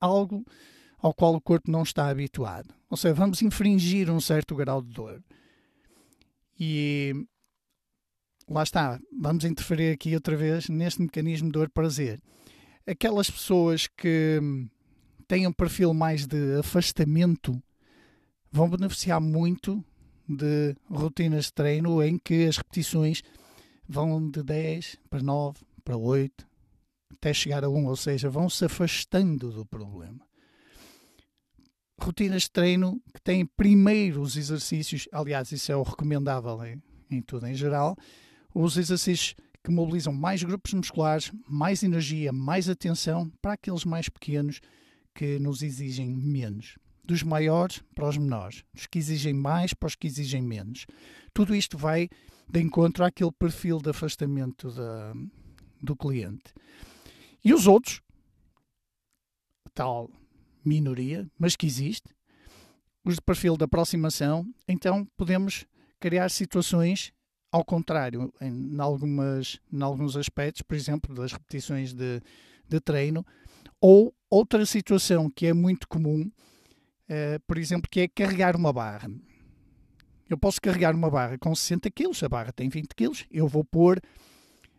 algo 0.00 0.44
ao 0.98 1.12
qual 1.12 1.34
o 1.34 1.40
corpo 1.40 1.70
não 1.70 1.82
está 1.82 2.08
habituado. 2.08 2.74
Ou 2.88 2.96
seja, 2.96 3.14
vamos 3.14 3.42
infringir 3.42 4.10
um 4.10 4.20
certo 4.20 4.54
grau 4.54 4.80
de 4.80 4.90
dor. 4.90 5.22
E 6.64 7.26
lá 8.48 8.62
está, 8.62 9.00
vamos 9.20 9.44
interferir 9.44 9.90
aqui 9.90 10.14
outra 10.14 10.36
vez 10.36 10.68
neste 10.68 11.02
mecanismo 11.02 11.48
de 11.48 11.54
dor-prazer. 11.54 12.22
Aquelas 12.86 13.28
pessoas 13.28 13.88
que 13.88 14.38
têm 15.26 15.44
um 15.44 15.52
perfil 15.52 15.92
mais 15.92 16.24
de 16.24 16.60
afastamento 16.60 17.60
vão 18.48 18.70
beneficiar 18.70 19.20
muito 19.20 19.84
de 20.28 20.76
rotinas 20.88 21.46
de 21.46 21.52
treino 21.52 22.00
em 22.00 22.16
que 22.16 22.46
as 22.46 22.58
repetições 22.58 23.24
vão 23.88 24.30
de 24.30 24.44
10 24.44 24.98
para 25.10 25.20
9 25.20 25.58
para 25.82 25.96
8 25.96 26.46
até 27.12 27.34
chegar 27.34 27.64
a 27.64 27.68
1, 27.68 27.86
ou 27.86 27.96
seja, 27.96 28.30
vão 28.30 28.48
se 28.48 28.66
afastando 28.66 29.50
do 29.50 29.66
problema 29.66 30.24
rotinas 32.02 32.42
de 32.42 32.50
treino 32.50 33.00
que 33.14 33.20
têm 33.20 33.46
primeiro 33.46 34.20
os 34.20 34.36
exercícios, 34.36 35.08
aliás, 35.12 35.52
isso 35.52 35.70
é 35.70 35.76
o 35.76 35.82
recomendável 35.82 36.64
em, 36.64 36.82
em 37.10 37.22
tudo 37.22 37.46
em 37.46 37.54
geral, 37.54 37.96
os 38.54 38.76
exercícios 38.76 39.34
que 39.62 39.70
mobilizam 39.70 40.12
mais 40.12 40.42
grupos 40.42 40.74
musculares, 40.74 41.30
mais 41.48 41.82
energia, 41.82 42.32
mais 42.32 42.68
atenção 42.68 43.30
para 43.40 43.52
aqueles 43.52 43.84
mais 43.84 44.08
pequenos 44.08 44.60
que 45.14 45.38
nos 45.38 45.62
exigem 45.62 46.08
menos. 46.08 46.76
Dos 47.04 47.22
maiores 47.22 47.82
para 47.94 48.08
os 48.08 48.16
menores, 48.16 48.64
dos 48.72 48.86
que 48.86 48.98
exigem 48.98 49.32
mais 49.32 49.72
para 49.74 49.86
os 49.86 49.94
que 49.94 50.06
exigem 50.06 50.42
menos. 50.42 50.86
Tudo 51.32 51.54
isto 51.54 51.76
vai 51.76 52.08
de 52.48 52.60
encontro 52.60 53.04
àquele 53.04 53.32
perfil 53.32 53.78
de 53.78 53.90
afastamento 53.90 54.70
da, 54.70 55.12
do 55.80 55.96
cliente. 55.96 56.52
E 57.44 57.52
os 57.52 57.66
outros, 57.66 58.00
tal 59.74 60.08
minoria, 60.64 61.28
mas 61.38 61.56
que 61.56 61.66
existe, 61.66 62.14
os 63.04 63.16
de 63.16 63.22
perfil 63.22 63.56
de 63.56 63.64
aproximação, 63.64 64.46
então 64.68 65.06
podemos 65.16 65.66
criar 65.98 66.30
situações 66.30 67.12
ao 67.52 67.64
contrário, 67.64 68.32
em, 68.40 68.74
em, 68.74 68.80
algumas, 68.80 69.60
em 69.70 69.82
alguns 69.82 70.16
aspectos, 70.16 70.62
por 70.62 70.74
exemplo, 70.74 71.14
das 71.14 71.32
repetições 71.32 71.92
de, 71.92 72.22
de 72.66 72.80
treino, 72.80 73.24
ou 73.78 74.14
outra 74.30 74.64
situação 74.64 75.30
que 75.30 75.46
é 75.46 75.52
muito 75.52 75.86
comum, 75.86 76.22
uh, 76.22 77.40
por 77.46 77.58
exemplo, 77.58 77.90
que 77.90 78.00
é 78.00 78.08
carregar 78.08 78.56
uma 78.56 78.72
barra. 78.72 79.10
Eu 80.30 80.38
posso 80.38 80.62
carregar 80.62 80.94
uma 80.94 81.10
barra 81.10 81.36
com 81.36 81.54
60 81.54 81.90
kg, 81.90 82.24
a 82.24 82.28
barra 82.28 82.52
tem 82.52 82.70
20 82.70 82.94
kg, 82.94 83.26
eu 83.30 83.46
vou 83.46 83.62
pôr 83.62 84.00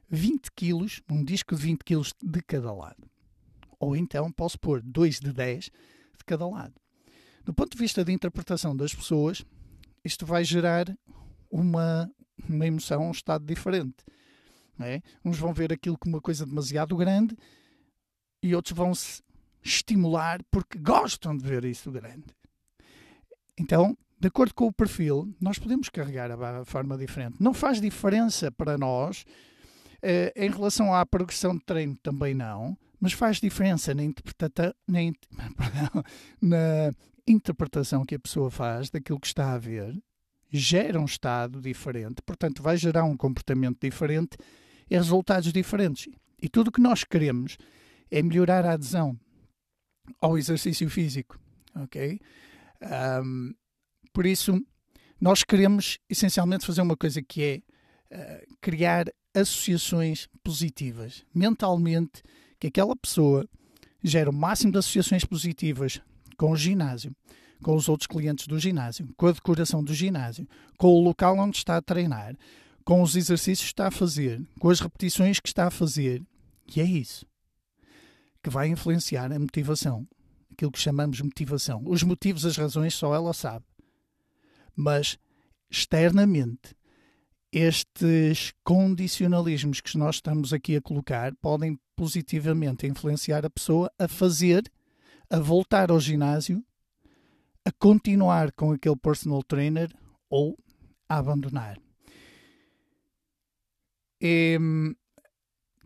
20 0.09 0.51
kg, 0.51 1.03
um 1.11 1.23
disco 1.23 1.55
de 1.55 1.61
20 1.61 1.83
kg 1.83 2.01
de 2.23 2.41
cada 2.41 2.73
lado. 2.73 3.12
Ou 3.83 3.97
então 3.97 4.31
posso 4.31 4.57
pôr 4.57 4.81
dois 4.81 5.19
de 5.19 5.33
10 5.33 5.65
de 5.65 6.25
cada 6.25 6.47
lado. 6.47 6.73
Do 7.43 7.53
ponto 7.53 7.73
de 7.73 7.77
vista 7.77 8.05
da 8.05 8.13
interpretação 8.13 8.73
das 8.75 8.95
pessoas, 8.95 9.43
isto 10.05 10.25
vai 10.25 10.45
gerar 10.45 10.85
uma, 11.51 12.09
uma 12.47 12.65
emoção, 12.65 13.07
um 13.09 13.11
estado 13.11 13.45
diferente. 13.45 13.97
É? 14.79 15.01
Uns 15.23 15.37
vão 15.37 15.53
ver 15.53 15.73
aquilo 15.73 15.97
como 15.97 16.15
uma 16.15 16.21
coisa 16.21 16.45
demasiado 16.45 16.95
grande 16.95 17.37
e 18.41 18.55
outros 18.55 18.75
vão 18.75 18.95
se 18.95 19.21
estimular 19.61 20.41
porque 20.49 20.79
gostam 20.79 21.35
de 21.35 21.45
ver 21.45 21.65
isso 21.65 21.91
grande. 21.91 22.25
Então, 23.59 23.97
de 24.17 24.29
acordo 24.29 24.53
com 24.53 24.67
o 24.67 24.73
perfil, 24.73 25.35
nós 25.39 25.59
podemos 25.59 25.89
carregar 25.89 26.31
a 26.31 26.65
forma 26.65 26.97
diferente. 26.97 27.35
Não 27.39 27.53
faz 27.53 27.81
diferença 27.81 28.49
para 28.49 28.77
nós. 28.77 29.25
Eh, 30.01 30.33
em 30.35 30.49
relação 30.49 30.93
à 30.93 31.05
progressão 31.05 31.55
de 31.55 31.63
treino, 31.63 31.95
também 31.97 32.33
não 32.33 32.77
mas 33.03 33.11
faz 33.11 33.41
diferença 33.41 33.93
na, 33.93 34.01
interpreta 34.01 34.73
na, 34.87 34.99
na 36.41 36.93
interpretação 37.27 38.05
que 38.05 38.15
a 38.15 38.19
pessoa 38.19 38.49
faz 38.49 38.89
daquilo 38.89 39.19
que 39.19 39.27
está 39.27 39.51
a 39.51 39.57
ver, 39.57 40.01
gera 40.49 41.01
um 41.01 41.03
estado 41.03 41.59
diferente, 41.59 42.21
portanto, 42.21 42.63
vai 42.63 42.77
gerar 42.77 43.03
um 43.03 43.17
comportamento 43.17 43.77
diferente 43.81 44.37
e 44.89 44.95
resultados 44.95 45.51
diferentes. 45.51 46.07
E 46.41 46.47
tudo 46.47 46.69
o 46.69 46.71
que 46.71 46.79
nós 46.79 47.03
queremos 47.03 47.57
é 48.09 48.23
melhorar 48.23 48.65
a 48.65 48.71
adesão 48.71 49.19
ao 50.21 50.37
exercício 50.37 50.89
físico, 50.89 51.37
ok? 51.75 52.21
Um, 53.21 53.53
por 54.13 54.25
isso, 54.25 54.65
nós 55.19 55.43
queremos 55.43 55.99
essencialmente 56.09 56.65
fazer 56.65 56.81
uma 56.81 56.95
coisa 56.95 57.21
que 57.21 57.43
é 57.43 57.57
uh, 58.15 58.55
criar 58.61 59.07
associações 59.35 60.29
positivas, 60.41 61.25
mentalmente 61.35 62.23
que 62.63 62.67
aquela 62.67 62.95
pessoa 62.95 63.45
gera 64.01 64.29
o 64.29 64.33
máximo 64.33 64.71
de 64.71 64.77
associações 64.77 65.25
positivas 65.25 65.99
com 66.37 66.51
o 66.51 66.55
ginásio, 66.55 67.13
com 67.61 67.75
os 67.75 67.89
outros 67.89 68.07
clientes 68.07 68.47
do 68.47 68.57
ginásio, 68.57 69.05
com 69.17 69.27
a 69.27 69.33
decoração 69.33 69.83
do 69.83 69.93
ginásio, 69.93 70.47
com 70.77 70.87
o 70.87 71.01
local 71.01 71.37
onde 71.37 71.57
está 71.57 71.75
a 71.75 71.81
treinar, 71.81 72.37
com 72.85 73.01
os 73.01 73.17
exercícios 73.17 73.67
que 73.67 73.73
está 73.73 73.87
a 73.89 73.91
fazer, 73.91 74.41
com 74.61 74.69
as 74.69 74.79
repetições 74.79 75.41
que 75.41 75.49
está 75.49 75.67
a 75.67 75.71
fazer. 75.71 76.23
E 76.73 76.79
é 76.79 76.85
isso 76.85 77.25
que 78.41 78.49
vai 78.49 78.69
influenciar 78.69 79.29
a 79.33 79.39
motivação, 79.39 80.07
aquilo 80.49 80.71
que 80.71 80.79
chamamos 80.79 81.19
motivação. 81.19 81.83
Os 81.85 82.01
motivos, 82.01 82.45
as 82.45 82.55
razões, 82.55 82.93
só 82.93 83.13
ela 83.13 83.33
sabe. 83.33 83.65
Mas 84.73 85.17
externamente, 85.69 86.73
estes 87.53 88.51
condicionalismos 88.63 89.79
que 89.79 89.95
nós 89.95 90.15
estamos 90.15 90.51
aqui 90.51 90.75
a 90.75 90.81
colocar 90.81 91.35
podem 91.35 91.79
positivamente 91.95 92.87
influenciar 92.87 93.45
a 93.45 93.49
pessoa 93.49 93.91
a 93.99 94.07
fazer, 94.07 94.63
a 95.29 95.39
voltar 95.39 95.91
ao 95.91 95.99
ginásio, 95.99 96.65
a 97.63 97.71
continuar 97.71 98.51
com 98.53 98.71
aquele 98.71 98.97
personal 98.97 99.43
trainer 99.43 99.93
ou 100.29 100.57
a 101.07 101.17
abandonar. 101.17 101.77
E, 104.19 104.57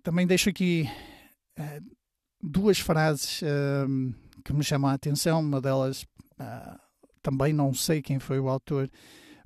também 0.01 0.25
deixo 0.25 0.49
aqui 0.49 0.89
uh, 1.59 1.95
duas 2.41 2.79
frases 2.79 3.41
uh, 3.41 4.15
que 4.45 4.53
me 4.53 4.63
chamam 4.63 4.89
a 4.89 4.93
atenção. 4.93 5.41
Uma 5.41 5.59
delas, 5.59 6.03
uh, 6.39 6.79
também 7.21 7.51
não 7.51 7.73
sei 7.73 8.01
quem 8.01 8.19
foi 8.19 8.39
o 8.39 8.47
autor, 8.47 8.89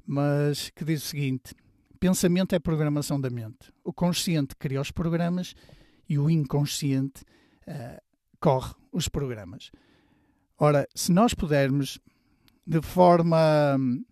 mas 0.06 0.70
que 0.70 0.86
diz 0.86 1.04
o 1.04 1.08
seguinte: 1.08 1.56
pensamento 2.02 2.56
é 2.56 2.60
programação 2.60 3.22
da 3.22 3.30
mente. 3.30 3.72
O 3.84 3.94
consciente 3.94 4.56
cria 4.56 4.82
os 4.82 4.90
programas 4.90 5.54
e 6.10 6.18
o 6.18 6.32
inconsciente 6.32 7.22
uh, 7.68 8.02
corre 8.40 8.74
os 8.92 9.08
programas. 9.08 9.72
Ora, 10.58 10.88
se 10.96 11.12
nós 11.12 11.36
pudermos, 11.36 12.00
de 12.66 12.82
forma 12.82 13.78
hum, 13.80 14.04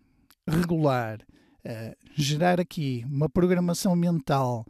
regular, 0.46 1.18
uh, 1.20 1.96
gerar 2.14 2.60
aqui 2.60 3.04
uma 3.10 3.28
programação 3.28 3.96
mental 3.96 4.64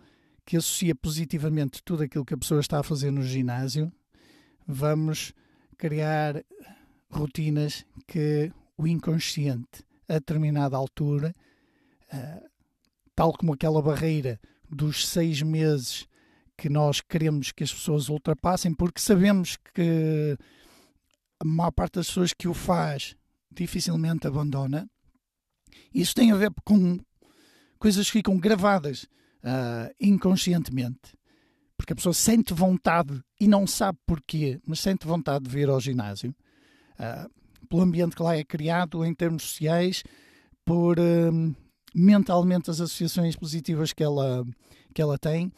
que 0.47 0.57
associa 0.57 0.95
positivamente 0.95 1.83
tudo 1.85 2.03
aquilo 2.05 2.25
que 2.25 2.35
a 2.35 2.39
pessoa 2.39 2.61
está 2.61 2.81
a 2.81 2.83
fazer 2.83 3.11
no 3.11 3.23
ginásio, 3.23 3.93
vamos 4.67 5.35
criar 5.77 6.43
rotinas 7.11 7.85
que 8.07 8.51
o 8.79 8.87
inconsciente 8.87 9.85
a 10.09 10.15
determinada 10.15 10.75
altura, 10.75 11.35
uh, 12.15 12.50
tal 13.21 13.35
como 13.35 13.53
aquela 13.53 13.83
barreira 13.83 14.41
dos 14.67 15.07
seis 15.07 15.43
meses 15.43 16.09
que 16.57 16.71
nós 16.71 17.03
queremos 17.03 17.53
que 17.53 17.63
as 17.63 17.71
pessoas 17.71 18.09
ultrapassem, 18.09 18.73
porque 18.73 18.99
sabemos 18.99 19.59
que 19.75 20.39
a 21.39 21.45
maior 21.45 21.71
parte 21.71 21.97
das 21.97 22.07
pessoas 22.07 22.33
que 22.33 22.49
o 22.49 22.55
faz 22.55 23.15
dificilmente 23.53 24.27
abandona. 24.27 24.89
Isso 25.93 26.15
tem 26.15 26.33
a 26.33 26.35
ver 26.35 26.51
com 26.65 26.99
coisas 27.79 28.07
que 28.07 28.13
ficam 28.13 28.39
gravadas 28.39 29.03
uh, 29.45 29.95
inconscientemente. 30.01 31.15
Porque 31.77 31.93
a 31.93 31.97
pessoa 31.97 32.15
sente 32.15 32.55
vontade 32.55 33.23
e 33.39 33.47
não 33.47 33.67
sabe 33.67 33.99
porquê, 34.07 34.59
mas 34.65 34.81
sente 34.81 35.07
vontade 35.07 35.45
de 35.45 35.51
vir 35.51 35.69
ao 35.69 35.79
ginásio. 35.79 36.35
Uh, 36.95 37.67
pelo 37.69 37.83
ambiente 37.83 38.17
que 38.17 38.23
lá 38.23 38.35
é 38.35 38.43
criado, 38.43 39.05
em 39.05 39.15
termos 39.15 39.43
sociais, 39.43 40.03
por 40.65 40.99
uh, 40.99 41.55
mentalmente 41.95 42.71
as 42.71 42.81
associações 42.81 43.37
positivas 43.37 43.93
que 43.93 44.03
ela, 44.03 44.47
que 44.95 45.03
ela 45.03 45.19
tem 45.19 45.53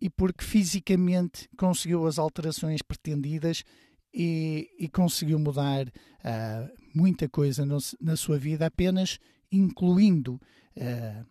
e 0.00 0.08
porque 0.08 0.44
fisicamente 0.44 1.48
conseguiu 1.56 2.06
as 2.06 2.18
alterações 2.18 2.82
pretendidas 2.82 3.64
e, 4.12 4.70
e 4.78 4.88
conseguiu 4.88 5.38
mudar 5.38 5.86
uh, 5.86 6.72
muita 6.94 7.28
coisa 7.28 7.64
no, 7.64 7.78
na 8.00 8.16
sua 8.16 8.38
vida, 8.38 8.66
apenas 8.66 9.18
incluindo 9.50 10.34
uh, 10.76 11.26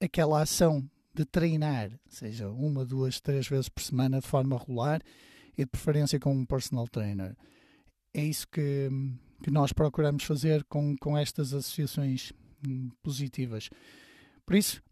aquela 0.00 0.42
ação 0.42 0.88
de 1.14 1.24
treinar, 1.24 1.90
seja 2.08 2.48
uma, 2.48 2.84
duas, 2.84 3.20
três 3.20 3.46
vezes 3.46 3.68
por 3.68 3.82
semana 3.82 4.20
de 4.20 4.26
forma 4.26 4.56
regular 4.56 5.02
e 5.56 5.64
de 5.64 5.70
preferência 5.70 6.18
com 6.18 6.32
um 6.32 6.46
personal 6.46 6.88
trainer. 6.88 7.36
É 8.14 8.24
isso 8.24 8.46
que, 8.48 8.88
que 9.42 9.50
nós 9.50 9.72
procuramos 9.72 10.24
fazer 10.24 10.64
com, 10.64 10.96
com 10.96 11.16
estas 11.16 11.52
associações 11.52 12.32
hum, 12.66 12.90
positivas. 13.02 13.68
Por 14.44 14.56
isso, 14.56 14.82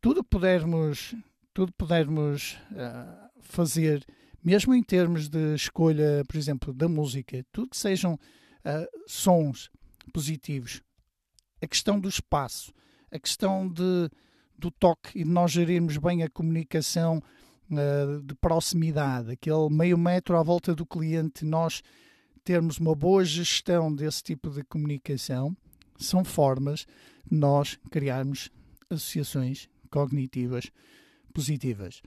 tudo 0.00 0.22
pudermos, 0.22 1.14
tudo 1.52 1.72
pudermos 1.72 2.58
uh, 2.72 3.28
fazer, 3.40 4.04
mesmo 4.42 4.74
em 4.74 4.82
termos 4.82 5.28
de 5.28 5.54
escolha, 5.54 6.24
por 6.26 6.36
exemplo, 6.36 6.72
da 6.72 6.88
música, 6.88 7.44
tudo 7.50 7.70
que 7.70 7.76
sejam 7.76 8.14
uh, 8.14 8.88
sons 9.06 9.70
positivos, 10.12 10.82
a 11.60 11.66
questão 11.66 11.98
do 11.98 12.08
espaço, 12.08 12.72
a 13.10 13.18
questão 13.18 13.68
de, 13.68 14.10
do 14.56 14.70
toque 14.70 15.18
e 15.18 15.24
de 15.24 15.30
nós 15.30 15.50
gerirmos 15.52 15.96
bem 15.96 16.22
a 16.22 16.28
comunicação 16.28 17.22
uh, 17.70 18.22
de 18.22 18.34
proximidade, 18.34 19.32
aquele 19.32 19.68
meio 19.70 19.98
metro 19.98 20.36
à 20.36 20.42
volta 20.42 20.74
do 20.74 20.86
cliente, 20.86 21.44
nós 21.44 21.82
termos 22.44 22.78
uma 22.78 22.94
boa 22.94 23.24
gestão 23.24 23.94
desse 23.94 24.22
tipo 24.22 24.50
de 24.50 24.62
comunicação, 24.64 25.56
são 25.98 26.24
formas 26.24 26.86
de 27.30 27.36
nós 27.36 27.78
criarmos 27.90 28.50
associações 28.90 29.68
cognitivas 29.90 30.70
positivas. 31.32 32.00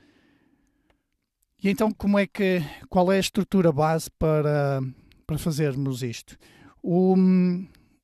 E 1.64 1.70
então, 1.70 1.92
como 1.92 2.18
é 2.18 2.26
que, 2.26 2.60
qual 2.90 3.12
é 3.12 3.18
a 3.18 3.20
estrutura 3.20 3.72
base 3.72 4.10
para, 4.12 4.82
para 5.28 5.38
fazermos 5.38 6.02
isto? 6.02 6.38
O, 6.82 7.16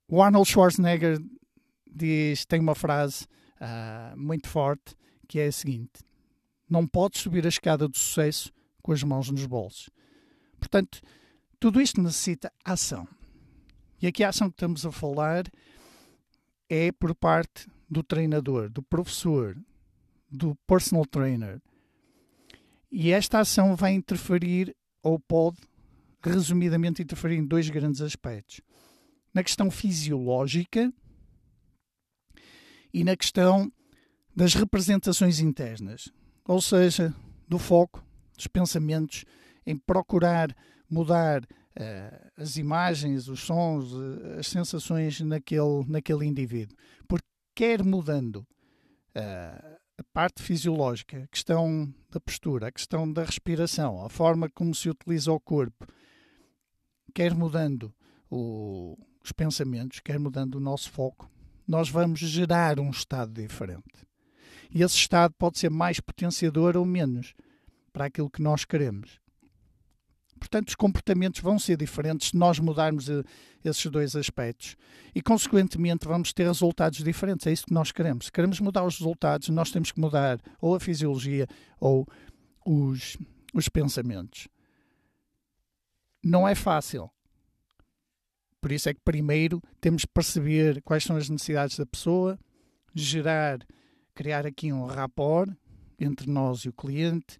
o 0.08 0.22
Arnold 0.22 0.48
Schwarzenegger 0.48 1.20
diz, 1.92 2.46
tem 2.46 2.60
uma 2.60 2.76
frase 2.76 3.26
uh, 3.60 4.18
muito 4.18 4.48
forte 4.48 4.96
que 5.28 5.40
é 5.40 5.48
a 5.48 5.52
seguinte: 5.52 6.04
Não 6.70 6.88
podes 6.88 7.22
subir 7.22 7.46
a 7.46 7.50
escada 7.50 7.88
do 7.88 7.98
sucesso 7.98 8.54
com 8.82 8.92
as 8.92 9.04
mãos 9.04 9.30
nos 9.32 9.46
bolsos. 9.46 9.90
Portanto, 10.60 11.02
tudo 11.60 11.82
isto 11.82 12.02
necessita 12.02 12.52
ação. 12.64 13.08
E 14.00 14.06
aqui 14.06 14.24
a 14.24 14.30
ação 14.30 14.50
que 14.50 14.56
estamos 14.56 14.86
a 14.86 14.92
falar 14.92 15.46
é 16.70 16.92
por 16.92 17.16
parte 17.16 17.68
do 17.90 18.04
treinador, 18.04 18.70
do 18.70 18.82
professor, 18.82 19.58
do 20.30 20.56
personal 20.68 21.06
trainer. 21.06 21.62
E 22.92 23.12
esta 23.12 23.40
ação 23.40 23.76
vai 23.76 23.94
interferir, 23.94 24.76
ou 25.04 25.20
pode, 25.20 25.58
resumidamente, 26.22 27.02
interferir 27.02 27.38
em 27.38 27.46
dois 27.46 27.70
grandes 27.70 28.02
aspectos: 28.02 28.62
na 29.34 29.44
questão 29.44 29.70
fisiológica 29.70 30.92
e 32.94 33.04
na 33.04 33.16
questão 33.16 33.72
das 34.36 34.54
representações 34.54 35.40
internas, 35.40 36.10
ou 36.46 36.62
seja, 36.62 37.14
do 37.48 37.58
foco, 37.58 38.04
dos 38.36 38.48
pensamentos, 38.48 39.26
em 39.66 39.76
procurar 39.76 40.56
mudar 40.90 41.44
uh, 41.44 42.32
as 42.38 42.58
imagens, 42.58 43.28
os 43.28 43.42
sons, 43.42 43.92
uh, 43.94 44.40
as 44.40 44.48
sensações 44.48 45.20
naquele, 45.22 45.86
naquele 45.88 46.26
indivíduo. 46.26 46.78
Porque 47.08 47.27
quer 47.58 47.84
mudando 47.84 48.46
uh, 49.16 49.78
a 49.98 50.04
parte 50.14 50.44
fisiológica, 50.44 51.24
a 51.24 51.28
questão 51.28 51.92
da 52.08 52.20
postura, 52.20 52.68
a 52.68 52.72
questão 52.72 53.12
da 53.12 53.24
respiração, 53.24 54.06
a 54.06 54.10
forma 54.10 54.48
como 54.48 54.76
se 54.76 54.88
utiliza 54.88 55.32
o 55.32 55.40
corpo, 55.40 55.88
quer 57.16 57.34
mudando 57.34 57.92
o, 58.30 58.96
os 59.24 59.32
pensamentos, 59.32 60.00
quer 60.02 60.20
mudando 60.20 60.54
o 60.54 60.60
nosso 60.60 60.92
foco, 60.92 61.28
nós 61.68 61.90
vamos 61.90 62.20
gerar 62.20 62.80
um 62.80 62.92
estado 62.92 63.34
diferente. 63.34 64.06
E 64.70 64.84
esse 64.84 64.96
estado 64.96 65.34
pode 65.36 65.58
ser 65.58 65.72
mais 65.72 66.00
potenciador 66.00 66.78
ou 66.78 66.86
menos 66.86 67.34
para 67.92 68.06
aquilo 68.06 68.30
que 68.30 68.42
nós 68.44 68.66
queremos. 68.66 69.20
Portanto, 70.38 70.70
os 70.70 70.76
comportamentos 70.76 71.42
vão 71.42 71.60
ser 71.60 71.78
diferentes 71.78 72.30
se 72.30 72.38
nós 72.38 72.60
mudarmos 72.60 73.10
eh, 73.10 73.24
esses 73.64 73.86
dois 73.88 74.16
aspectos. 74.16 74.76
E, 75.14 75.22
consequentemente, 75.22 76.08
vamos 76.08 76.32
ter 76.32 76.46
resultados 76.46 77.04
diferentes. 77.04 77.48
É 77.48 77.52
isso 77.52 77.66
que 77.66 77.74
nós 77.74 77.92
queremos. 77.92 78.26
Se 78.26 78.32
queremos 78.32 78.60
mudar 78.60 78.84
os 78.86 78.98
resultados, 78.98 79.50
nós 79.50 79.72
temos 79.72 79.92
que 79.92 80.00
mudar 80.00 80.40
ou 80.62 80.76
a 80.76 80.80
fisiologia 80.80 81.48
ou 81.80 82.08
os, 82.66 83.18
os 83.54 83.68
pensamentos. 83.68 84.48
Não 86.24 86.48
é 86.48 86.56
fácil. 86.56 87.10
Por 88.62 88.72
isso 88.72 88.90
é 88.90 88.94
que, 88.94 89.02
primeiro, 89.02 89.62
temos 89.80 90.04
que 90.04 90.12
perceber 90.14 90.82
quais 90.82 91.04
são 91.04 91.16
as 91.16 91.30
necessidades 91.30 91.78
da 91.78 91.86
pessoa, 91.86 92.40
gerar, 92.94 93.60
criar 94.14 94.46
aqui 94.46 94.74
um 94.74 94.86
rapport 94.86 95.50
entre 96.00 96.30
nós 96.30 96.62
e 96.62 96.70
o 96.70 96.74
cliente, 96.74 97.40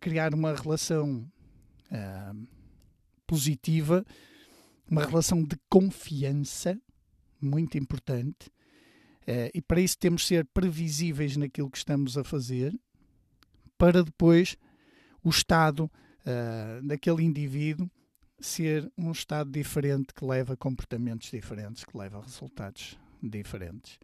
criar 0.00 0.34
uma 0.34 0.54
relação 0.54 1.30
uh, 1.90 2.46
positiva, 3.26 4.04
uma 4.88 5.04
relação 5.04 5.42
de 5.42 5.56
confiança, 5.68 6.80
muito 7.40 7.78
importante. 7.78 8.48
Uh, 9.22 9.50
e 9.54 9.62
para 9.62 9.80
isso 9.80 9.98
temos 9.98 10.22
de 10.22 10.28
ser 10.28 10.44
previsíveis 10.46 11.36
naquilo 11.36 11.70
que 11.70 11.78
estamos 11.78 12.18
a 12.18 12.24
fazer, 12.24 12.74
para 13.78 14.02
depois 14.02 14.56
o 15.22 15.30
estado 15.30 15.84
uh, 15.84 16.86
daquele 16.86 17.22
indivíduo 17.22 17.90
ser 18.40 18.90
um 18.96 19.12
estado 19.12 19.50
diferente 19.50 20.14
que 20.14 20.24
leva 20.24 20.54
a 20.54 20.56
comportamentos 20.56 21.30
diferentes, 21.30 21.84
que 21.84 21.96
leva 21.96 22.18
a 22.18 22.22
resultados 22.22 22.98
diferentes. 23.22 23.98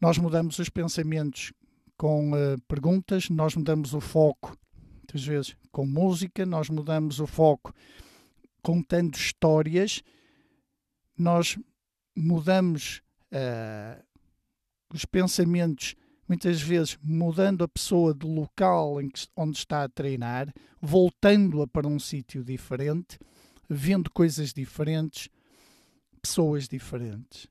Nós 0.00 0.16
mudamos 0.18 0.58
os 0.58 0.68
pensamentos 0.68 1.52
com 1.96 2.30
uh, 2.30 2.60
perguntas, 2.66 3.28
nós 3.28 3.54
mudamos 3.54 3.92
o 3.92 4.00
foco 4.00 4.56
muitas 5.10 5.24
vezes 5.24 5.56
com 5.70 5.86
música, 5.86 6.44
nós 6.44 6.68
mudamos 6.68 7.20
o 7.20 7.26
foco 7.26 7.74
contando 8.62 9.14
histórias, 9.14 10.02
nós 11.16 11.58
mudamos 12.16 13.02
uh, 13.32 14.02
os 14.92 15.04
pensamentos, 15.04 15.94
muitas 16.28 16.60
vezes 16.60 16.98
mudando 17.02 17.64
a 17.64 17.68
pessoa 17.68 18.12
do 18.12 18.28
local 18.28 18.96
que, 19.12 19.26
onde 19.36 19.58
está 19.58 19.84
a 19.84 19.88
treinar, 19.88 20.52
voltando-a 20.80 21.66
para 21.66 21.88
um 21.88 21.98
sítio 21.98 22.44
diferente, 22.44 23.18
vendo 23.68 24.10
coisas 24.10 24.52
diferentes, 24.52 25.28
pessoas 26.20 26.68
diferentes. 26.68 27.46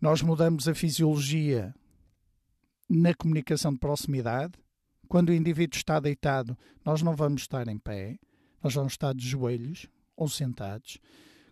Nós 0.00 0.20
mudamos 0.20 0.68
a 0.68 0.74
fisiologia 0.74 1.74
na 2.88 3.14
comunicação 3.14 3.72
de 3.72 3.78
proximidade, 3.78 4.52
quando 5.06 5.30
o 5.30 5.34
indivíduo 5.34 5.76
está 5.76 6.00
deitado, 6.00 6.56
nós 6.84 7.02
não 7.02 7.14
vamos 7.14 7.42
estar 7.42 7.68
em 7.68 7.78
pé, 7.78 8.18
nós 8.62 8.74
vamos 8.74 8.94
estar 8.94 9.14
de 9.14 9.26
joelhos 9.26 9.86
ou 10.16 10.28
sentados. 10.28 10.98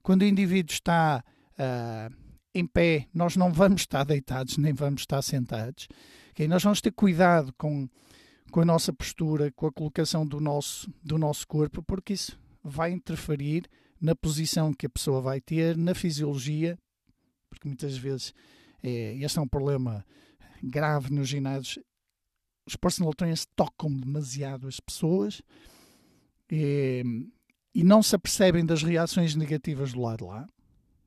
Quando 0.03 0.23
o 0.23 0.27
indivíduo 0.27 0.73
está 0.73 1.25
uh, 1.53 2.14
em 2.55 2.67
pé, 2.67 3.07
nós 3.12 3.37
não 3.37 3.53
vamos 3.53 3.83
estar 3.83 4.05
deitados 4.05 4.57
nem 4.59 4.73
vamos 4.73 5.03
estar 5.03 5.23
sentados. 5.23 5.88
Okay? 6.31 6.47
Nós 6.47 6.62
vamos 6.62 6.81
ter 6.81 6.93
cuidado 6.93 7.53
com, 7.57 7.88
com 8.51 8.61
a 8.61 8.64
nossa 8.64 8.93
postura, 8.93 9.53
com 9.53 9.67
a 9.67 9.73
colocação 9.73 10.27
do 10.27 10.40
nosso, 10.40 10.93
do 11.03 11.19
nosso 11.19 11.47
corpo, 11.47 11.83
porque 11.83 12.12
isso 12.12 12.38
vai 12.62 12.93
interferir 12.93 13.64
na 14.01 14.14
posição 14.14 14.73
que 14.73 14.87
a 14.87 14.90
pessoa 14.90 15.21
vai 15.21 15.40
ter, 15.40 15.77
na 15.77 15.95
fisiologia, 15.95 16.79
porque 17.49 17.69
muitas 17.69 17.97
vezes 17.97 18.35
é, 18.83 19.14
este 19.17 19.38
é 19.38 19.43
um 19.43 19.49
problema 19.49 20.05
grave 20.62 21.12
nos 21.12 21.29
ginásios 21.29 21.79
os 22.66 22.77
personal 22.77 23.12
trainers 23.12 23.46
tocam 23.55 23.92
demasiado 23.94 24.66
as 24.66 24.81
pessoas 24.81 25.42
e, 26.50 27.03
e 27.74 27.83
não 27.85 28.03
se 28.03 28.14
apercebem 28.14 28.64
das 28.64 28.83
reações 28.83 29.35
negativas 29.35 29.92
do 29.92 30.00
lado 30.00 30.18
de 30.18 30.24
lá. 30.24 30.48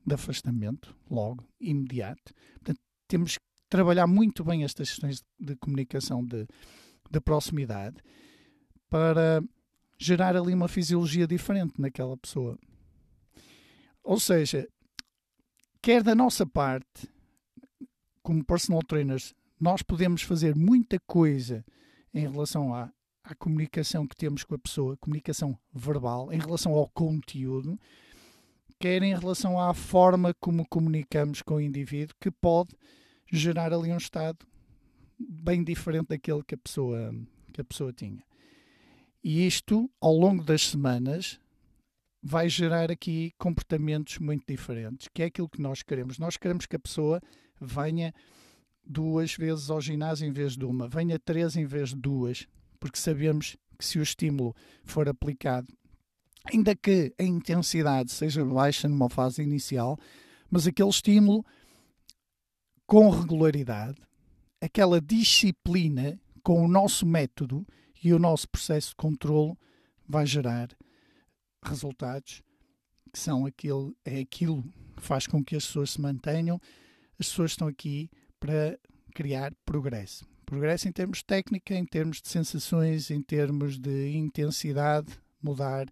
de 0.05 0.15
afastamento, 0.15 0.95
logo, 1.09 1.43
imediato. 1.59 2.33
Portanto, 2.53 2.79
temos 3.07 3.37
que 3.37 3.43
trabalhar 3.69 4.07
muito 4.07 4.43
bem 4.43 4.63
estas 4.63 4.89
questões 4.89 5.23
de 5.39 5.55
comunicação 5.57 6.23
de, 6.23 6.47
de 7.09 7.19
proximidade 7.19 7.97
para 8.89 9.41
gerar 9.97 10.35
ali 10.35 10.53
uma 10.53 10.67
fisiologia 10.67 11.27
diferente 11.27 11.73
naquela 11.79 12.15
pessoa. 12.15 12.57
Ou 14.03 14.19
seja, 14.19 14.67
quer 15.81 16.03
da 16.03 16.15
nossa 16.15 16.45
parte, 16.45 17.09
como 18.21 18.45
personal 18.45 18.81
trainers, 18.83 19.33
nós 19.59 19.81
podemos 19.81 20.21
fazer 20.21 20.55
muita 20.55 20.99
coisa 20.99 21.65
em 22.13 22.21
relação 22.21 22.73
à, 22.73 22.91
à 23.23 23.35
comunicação 23.35 24.07
que 24.07 24.15
temos 24.15 24.43
com 24.43 24.55
a 24.55 24.59
pessoa, 24.59 24.97
comunicação 24.97 25.57
verbal, 25.73 26.31
em 26.31 26.39
relação 26.39 26.73
ao 26.73 26.87
conteúdo, 26.89 27.79
quer 28.79 29.01
em 29.03 29.15
relação 29.15 29.59
à 29.59 29.73
forma 29.73 30.33
como 30.39 30.67
comunicamos 30.67 31.41
com 31.41 31.55
o 31.55 31.61
indivíduo, 31.61 32.15
que 32.19 32.31
pode 32.31 32.75
gerar 33.31 33.73
ali 33.73 33.91
um 33.91 33.97
estado 33.97 34.45
bem 35.19 35.63
diferente 35.63 36.09
daquele 36.09 36.43
que 36.43 36.55
a 36.55 36.57
pessoa, 36.57 37.13
que 37.51 37.61
a 37.61 37.63
pessoa 37.63 37.91
tinha. 37.91 38.23
E 39.23 39.45
isto, 39.45 39.89
ao 39.99 40.13
longo 40.13 40.43
das 40.43 40.67
semanas, 40.67 41.39
vai 42.21 42.47
gerar 42.47 42.91
aqui 42.91 43.33
comportamentos 43.37 44.19
muito 44.19 44.45
diferentes, 44.47 45.07
que 45.13 45.23
é 45.23 45.25
aquilo 45.25 45.49
que 45.49 45.61
nós 45.61 45.81
queremos. 45.81 46.19
Nós 46.19 46.37
queremos 46.37 46.65
que 46.65 46.75
a 46.75 46.79
pessoa 46.79 47.21
venha 47.59 48.13
duas 48.87 49.35
vezes 49.35 49.69
ao 49.69 49.81
ginásio 49.81 50.27
em 50.27 50.31
vez 50.31 50.55
de 50.55 50.65
uma, 50.65 50.87
venha 50.87 51.19
três 51.19 51.55
em 51.55 51.65
vez 51.65 51.89
de 51.89 51.95
duas, 51.95 52.47
porque 52.79 52.97
sabemos 52.97 53.57
que 53.77 53.85
se 53.85 53.99
o 53.99 54.03
estímulo 54.03 54.55
for 54.83 55.07
aplicado, 55.07 55.67
ainda 56.45 56.75
que 56.75 57.13
a 57.19 57.23
intensidade 57.23 58.11
seja 58.11 58.43
baixa 58.43 58.87
numa 58.87 59.09
fase 59.09 59.41
inicial, 59.41 59.97
mas 60.49 60.65
aquele 60.65 60.89
estímulo 60.89 61.45
com 62.85 63.09
regularidade, 63.09 63.97
aquela 64.61 65.01
disciplina 65.01 66.19
com 66.41 66.63
o 66.63 66.67
nosso 66.67 67.05
método 67.05 67.67
e 68.01 68.13
o 68.13 68.19
nosso 68.19 68.47
processo 68.47 68.91
de 68.91 68.95
controlo 68.95 69.57
vai 70.07 70.25
gerar 70.25 70.69
resultados 71.61 72.41
que 73.11 73.19
são 73.19 73.45
aquilo, 73.45 73.95
é 74.05 74.19
aquilo 74.19 74.63
que 74.95 75.01
faz 75.01 75.27
com 75.27 75.43
que 75.43 75.55
as 75.55 75.65
pessoas 75.65 75.91
se 75.91 76.01
mantenham. 76.01 76.59
As 77.19 77.27
pessoas 77.27 77.51
estão 77.51 77.67
aqui 77.67 78.09
para 78.39 78.77
criar 79.13 79.53
progresso. 79.65 80.25
Progresso 80.45 80.87
em 80.87 80.91
termos 80.91 81.19
de 81.19 81.25
técnica, 81.25 81.75
em 81.75 81.85
termos 81.85 82.21
de 82.21 82.29
sensações, 82.29 83.11
em 83.11 83.21
termos 83.21 83.77
de 83.77 84.15
intensidade, 84.15 85.19
mudar 85.41 85.87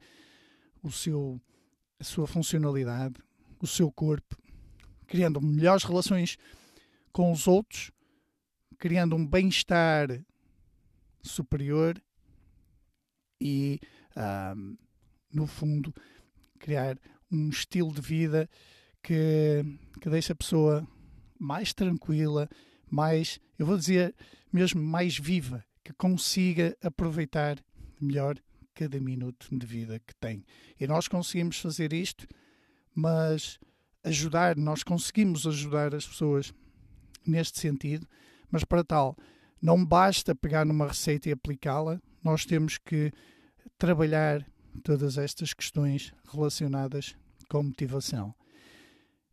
o 0.81 0.91
seu, 0.91 1.41
a 1.99 2.03
sua 2.03 2.27
funcionalidade, 2.27 3.15
o 3.59 3.67
seu 3.67 3.91
corpo, 3.91 4.37
criando 5.07 5.41
melhores 5.41 5.83
relações 5.83 6.37
com 7.11 7.31
os 7.31 7.47
outros, 7.47 7.91
criando 8.77 9.15
um 9.15 9.25
bem-estar 9.25 10.07
superior 11.21 12.01
e, 13.41 13.79
um, 14.55 14.77
no 15.33 15.47
fundo, 15.47 15.93
criar 16.59 16.97
um 17.31 17.49
estilo 17.49 17.93
de 17.93 18.01
vida 18.01 18.49
que, 19.01 19.63
que 19.99 20.09
deixa 20.09 20.33
a 20.33 20.35
pessoa 20.35 20.87
mais 21.39 21.73
tranquila, 21.73 22.49
mais, 22.89 23.39
eu 23.57 23.65
vou 23.65 23.77
dizer 23.77 24.15
mesmo 24.51 24.81
mais 24.81 25.17
viva, 25.17 25.63
que 25.83 25.93
consiga 25.93 26.75
aproveitar 26.81 27.57
melhor 27.99 28.37
cada 28.73 28.99
minuto 28.99 29.47
de 29.51 29.65
vida 29.65 29.99
que 29.99 30.13
tem. 30.15 30.45
E 30.79 30.87
nós 30.87 31.07
conseguimos 31.07 31.59
fazer 31.59 31.93
isto, 31.93 32.27
mas 32.93 33.59
ajudar, 34.03 34.55
nós 34.55 34.83
conseguimos 34.83 35.45
ajudar 35.47 35.93
as 35.93 36.07
pessoas 36.07 36.53
neste 37.25 37.59
sentido, 37.59 38.07
mas 38.49 38.63
para 38.63 38.83
tal 38.83 39.17
não 39.61 39.83
basta 39.83 40.35
pegar 40.35 40.65
numa 40.65 40.87
receita 40.87 41.29
e 41.29 41.31
aplicá-la, 41.31 41.99
nós 42.23 42.45
temos 42.45 42.77
que 42.77 43.11
trabalhar 43.77 44.45
todas 44.83 45.17
estas 45.17 45.53
questões 45.53 46.13
relacionadas 46.31 47.15
com 47.49 47.63
motivação. 47.63 48.33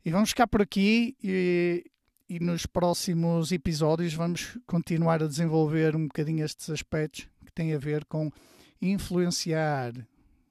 E 0.04 0.10
vamos 0.10 0.30
ficar 0.30 0.46
por 0.46 0.62
aqui 0.62 1.16
e, 1.22 1.84
e 2.32 2.40
nos 2.40 2.64
próximos 2.64 3.52
episódios 3.52 4.14
vamos 4.14 4.56
continuar 4.66 5.22
a 5.22 5.26
desenvolver 5.26 5.94
um 5.94 6.04
bocadinho 6.04 6.42
estes 6.42 6.70
aspectos 6.70 7.28
que 7.44 7.52
têm 7.52 7.74
a 7.74 7.78
ver 7.78 8.06
com 8.06 8.30
influenciar 8.80 9.92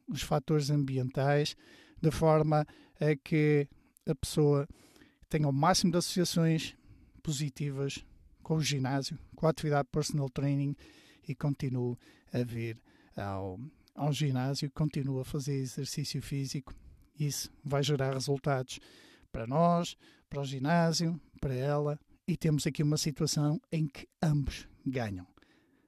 os 0.08 0.22
fatores 0.22 0.70
ambientais 0.70 1.58
de 2.00 2.12
forma 2.12 2.68
a 3.00 3.16
que 3.16 3.68
a 4.06 4.14
pessoa 4.14 4.68
tenha 5.28 5.48
o 5.48 5.52
máximo 5.52 5.92
de 5.92 5.98
associações 5.98 6.78
positivas 7.24 8.06
com 8.44 8.58
o 8.58 8.62
ginásio, 8.62 9.18
com 9.36 9.48
a 9.48 9.50
atividade 9.50 9.88
personal 9.92 10.30
training 10.30 10.76
e 11.28 11.34
continue 11.34 11.98
a 12.32 12.44
vir 12.44 12.80
ao, 13.18 13.60
ao 13.96 14.14
ginásio, 14.14 14.70
continue 14.70 15.22
a 15.22 15.26
fazer 15.26 15.56
exercício 15.56 16.22
físico. 16.22 16.76
Isso 17.20 17.50
vai 17.66 17.82
gerar 17.82 18.14
resultados 18.14 18.80
para 19.32 19.48
nós, 19.48 19.98
para 20.30 20.42
o 20.42 20.46
ginásio, 20.46 21.20
para 21.42 21.56
ela 21.56 22.00
e 22.28 22.38
temos 22.38 22.66
aqui 22.68 22.84
uma 22.84 22.98
situação 22.98 23.60
em 23.72 23.88
que 23.88 24.08
ambos 24.22 24.68
ganham, 24.86 25.28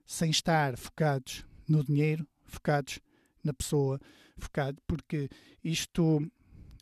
sem 0.05 0.31
estar 0.31 0.75
focados 0.77 1.45
no 1.69 1.83
dinheiro, 1.83 2.27
focados 2.43 2.99
na 3.43 3.53
pessoa, 3.53 3.99
focado 4.37 4.81
porque 4.87 5.29
isto 5.63 6.19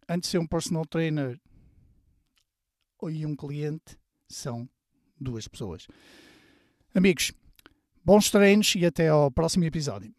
antes 0.08 0.30
de 0.30 0.32
ser 0.32 0.38
um 0.40 0.48
personal 0.48 0.86
trainer 0.86 1.40
e 3.12 3.26
um 3.26 3.36
cliente 3.36 3.98
são 4.28 4.70
duas 5.20 5.48
pessoas. 5.48 5.86
Amigos, 6.94 7.32
bons 8.06 8.32
treinos 8.32 8.74
e 8.76 8.86
até 8.86 9.10
ao 9.10 9.30
próximo 9.30 9.66
episódio. 9.66 10.14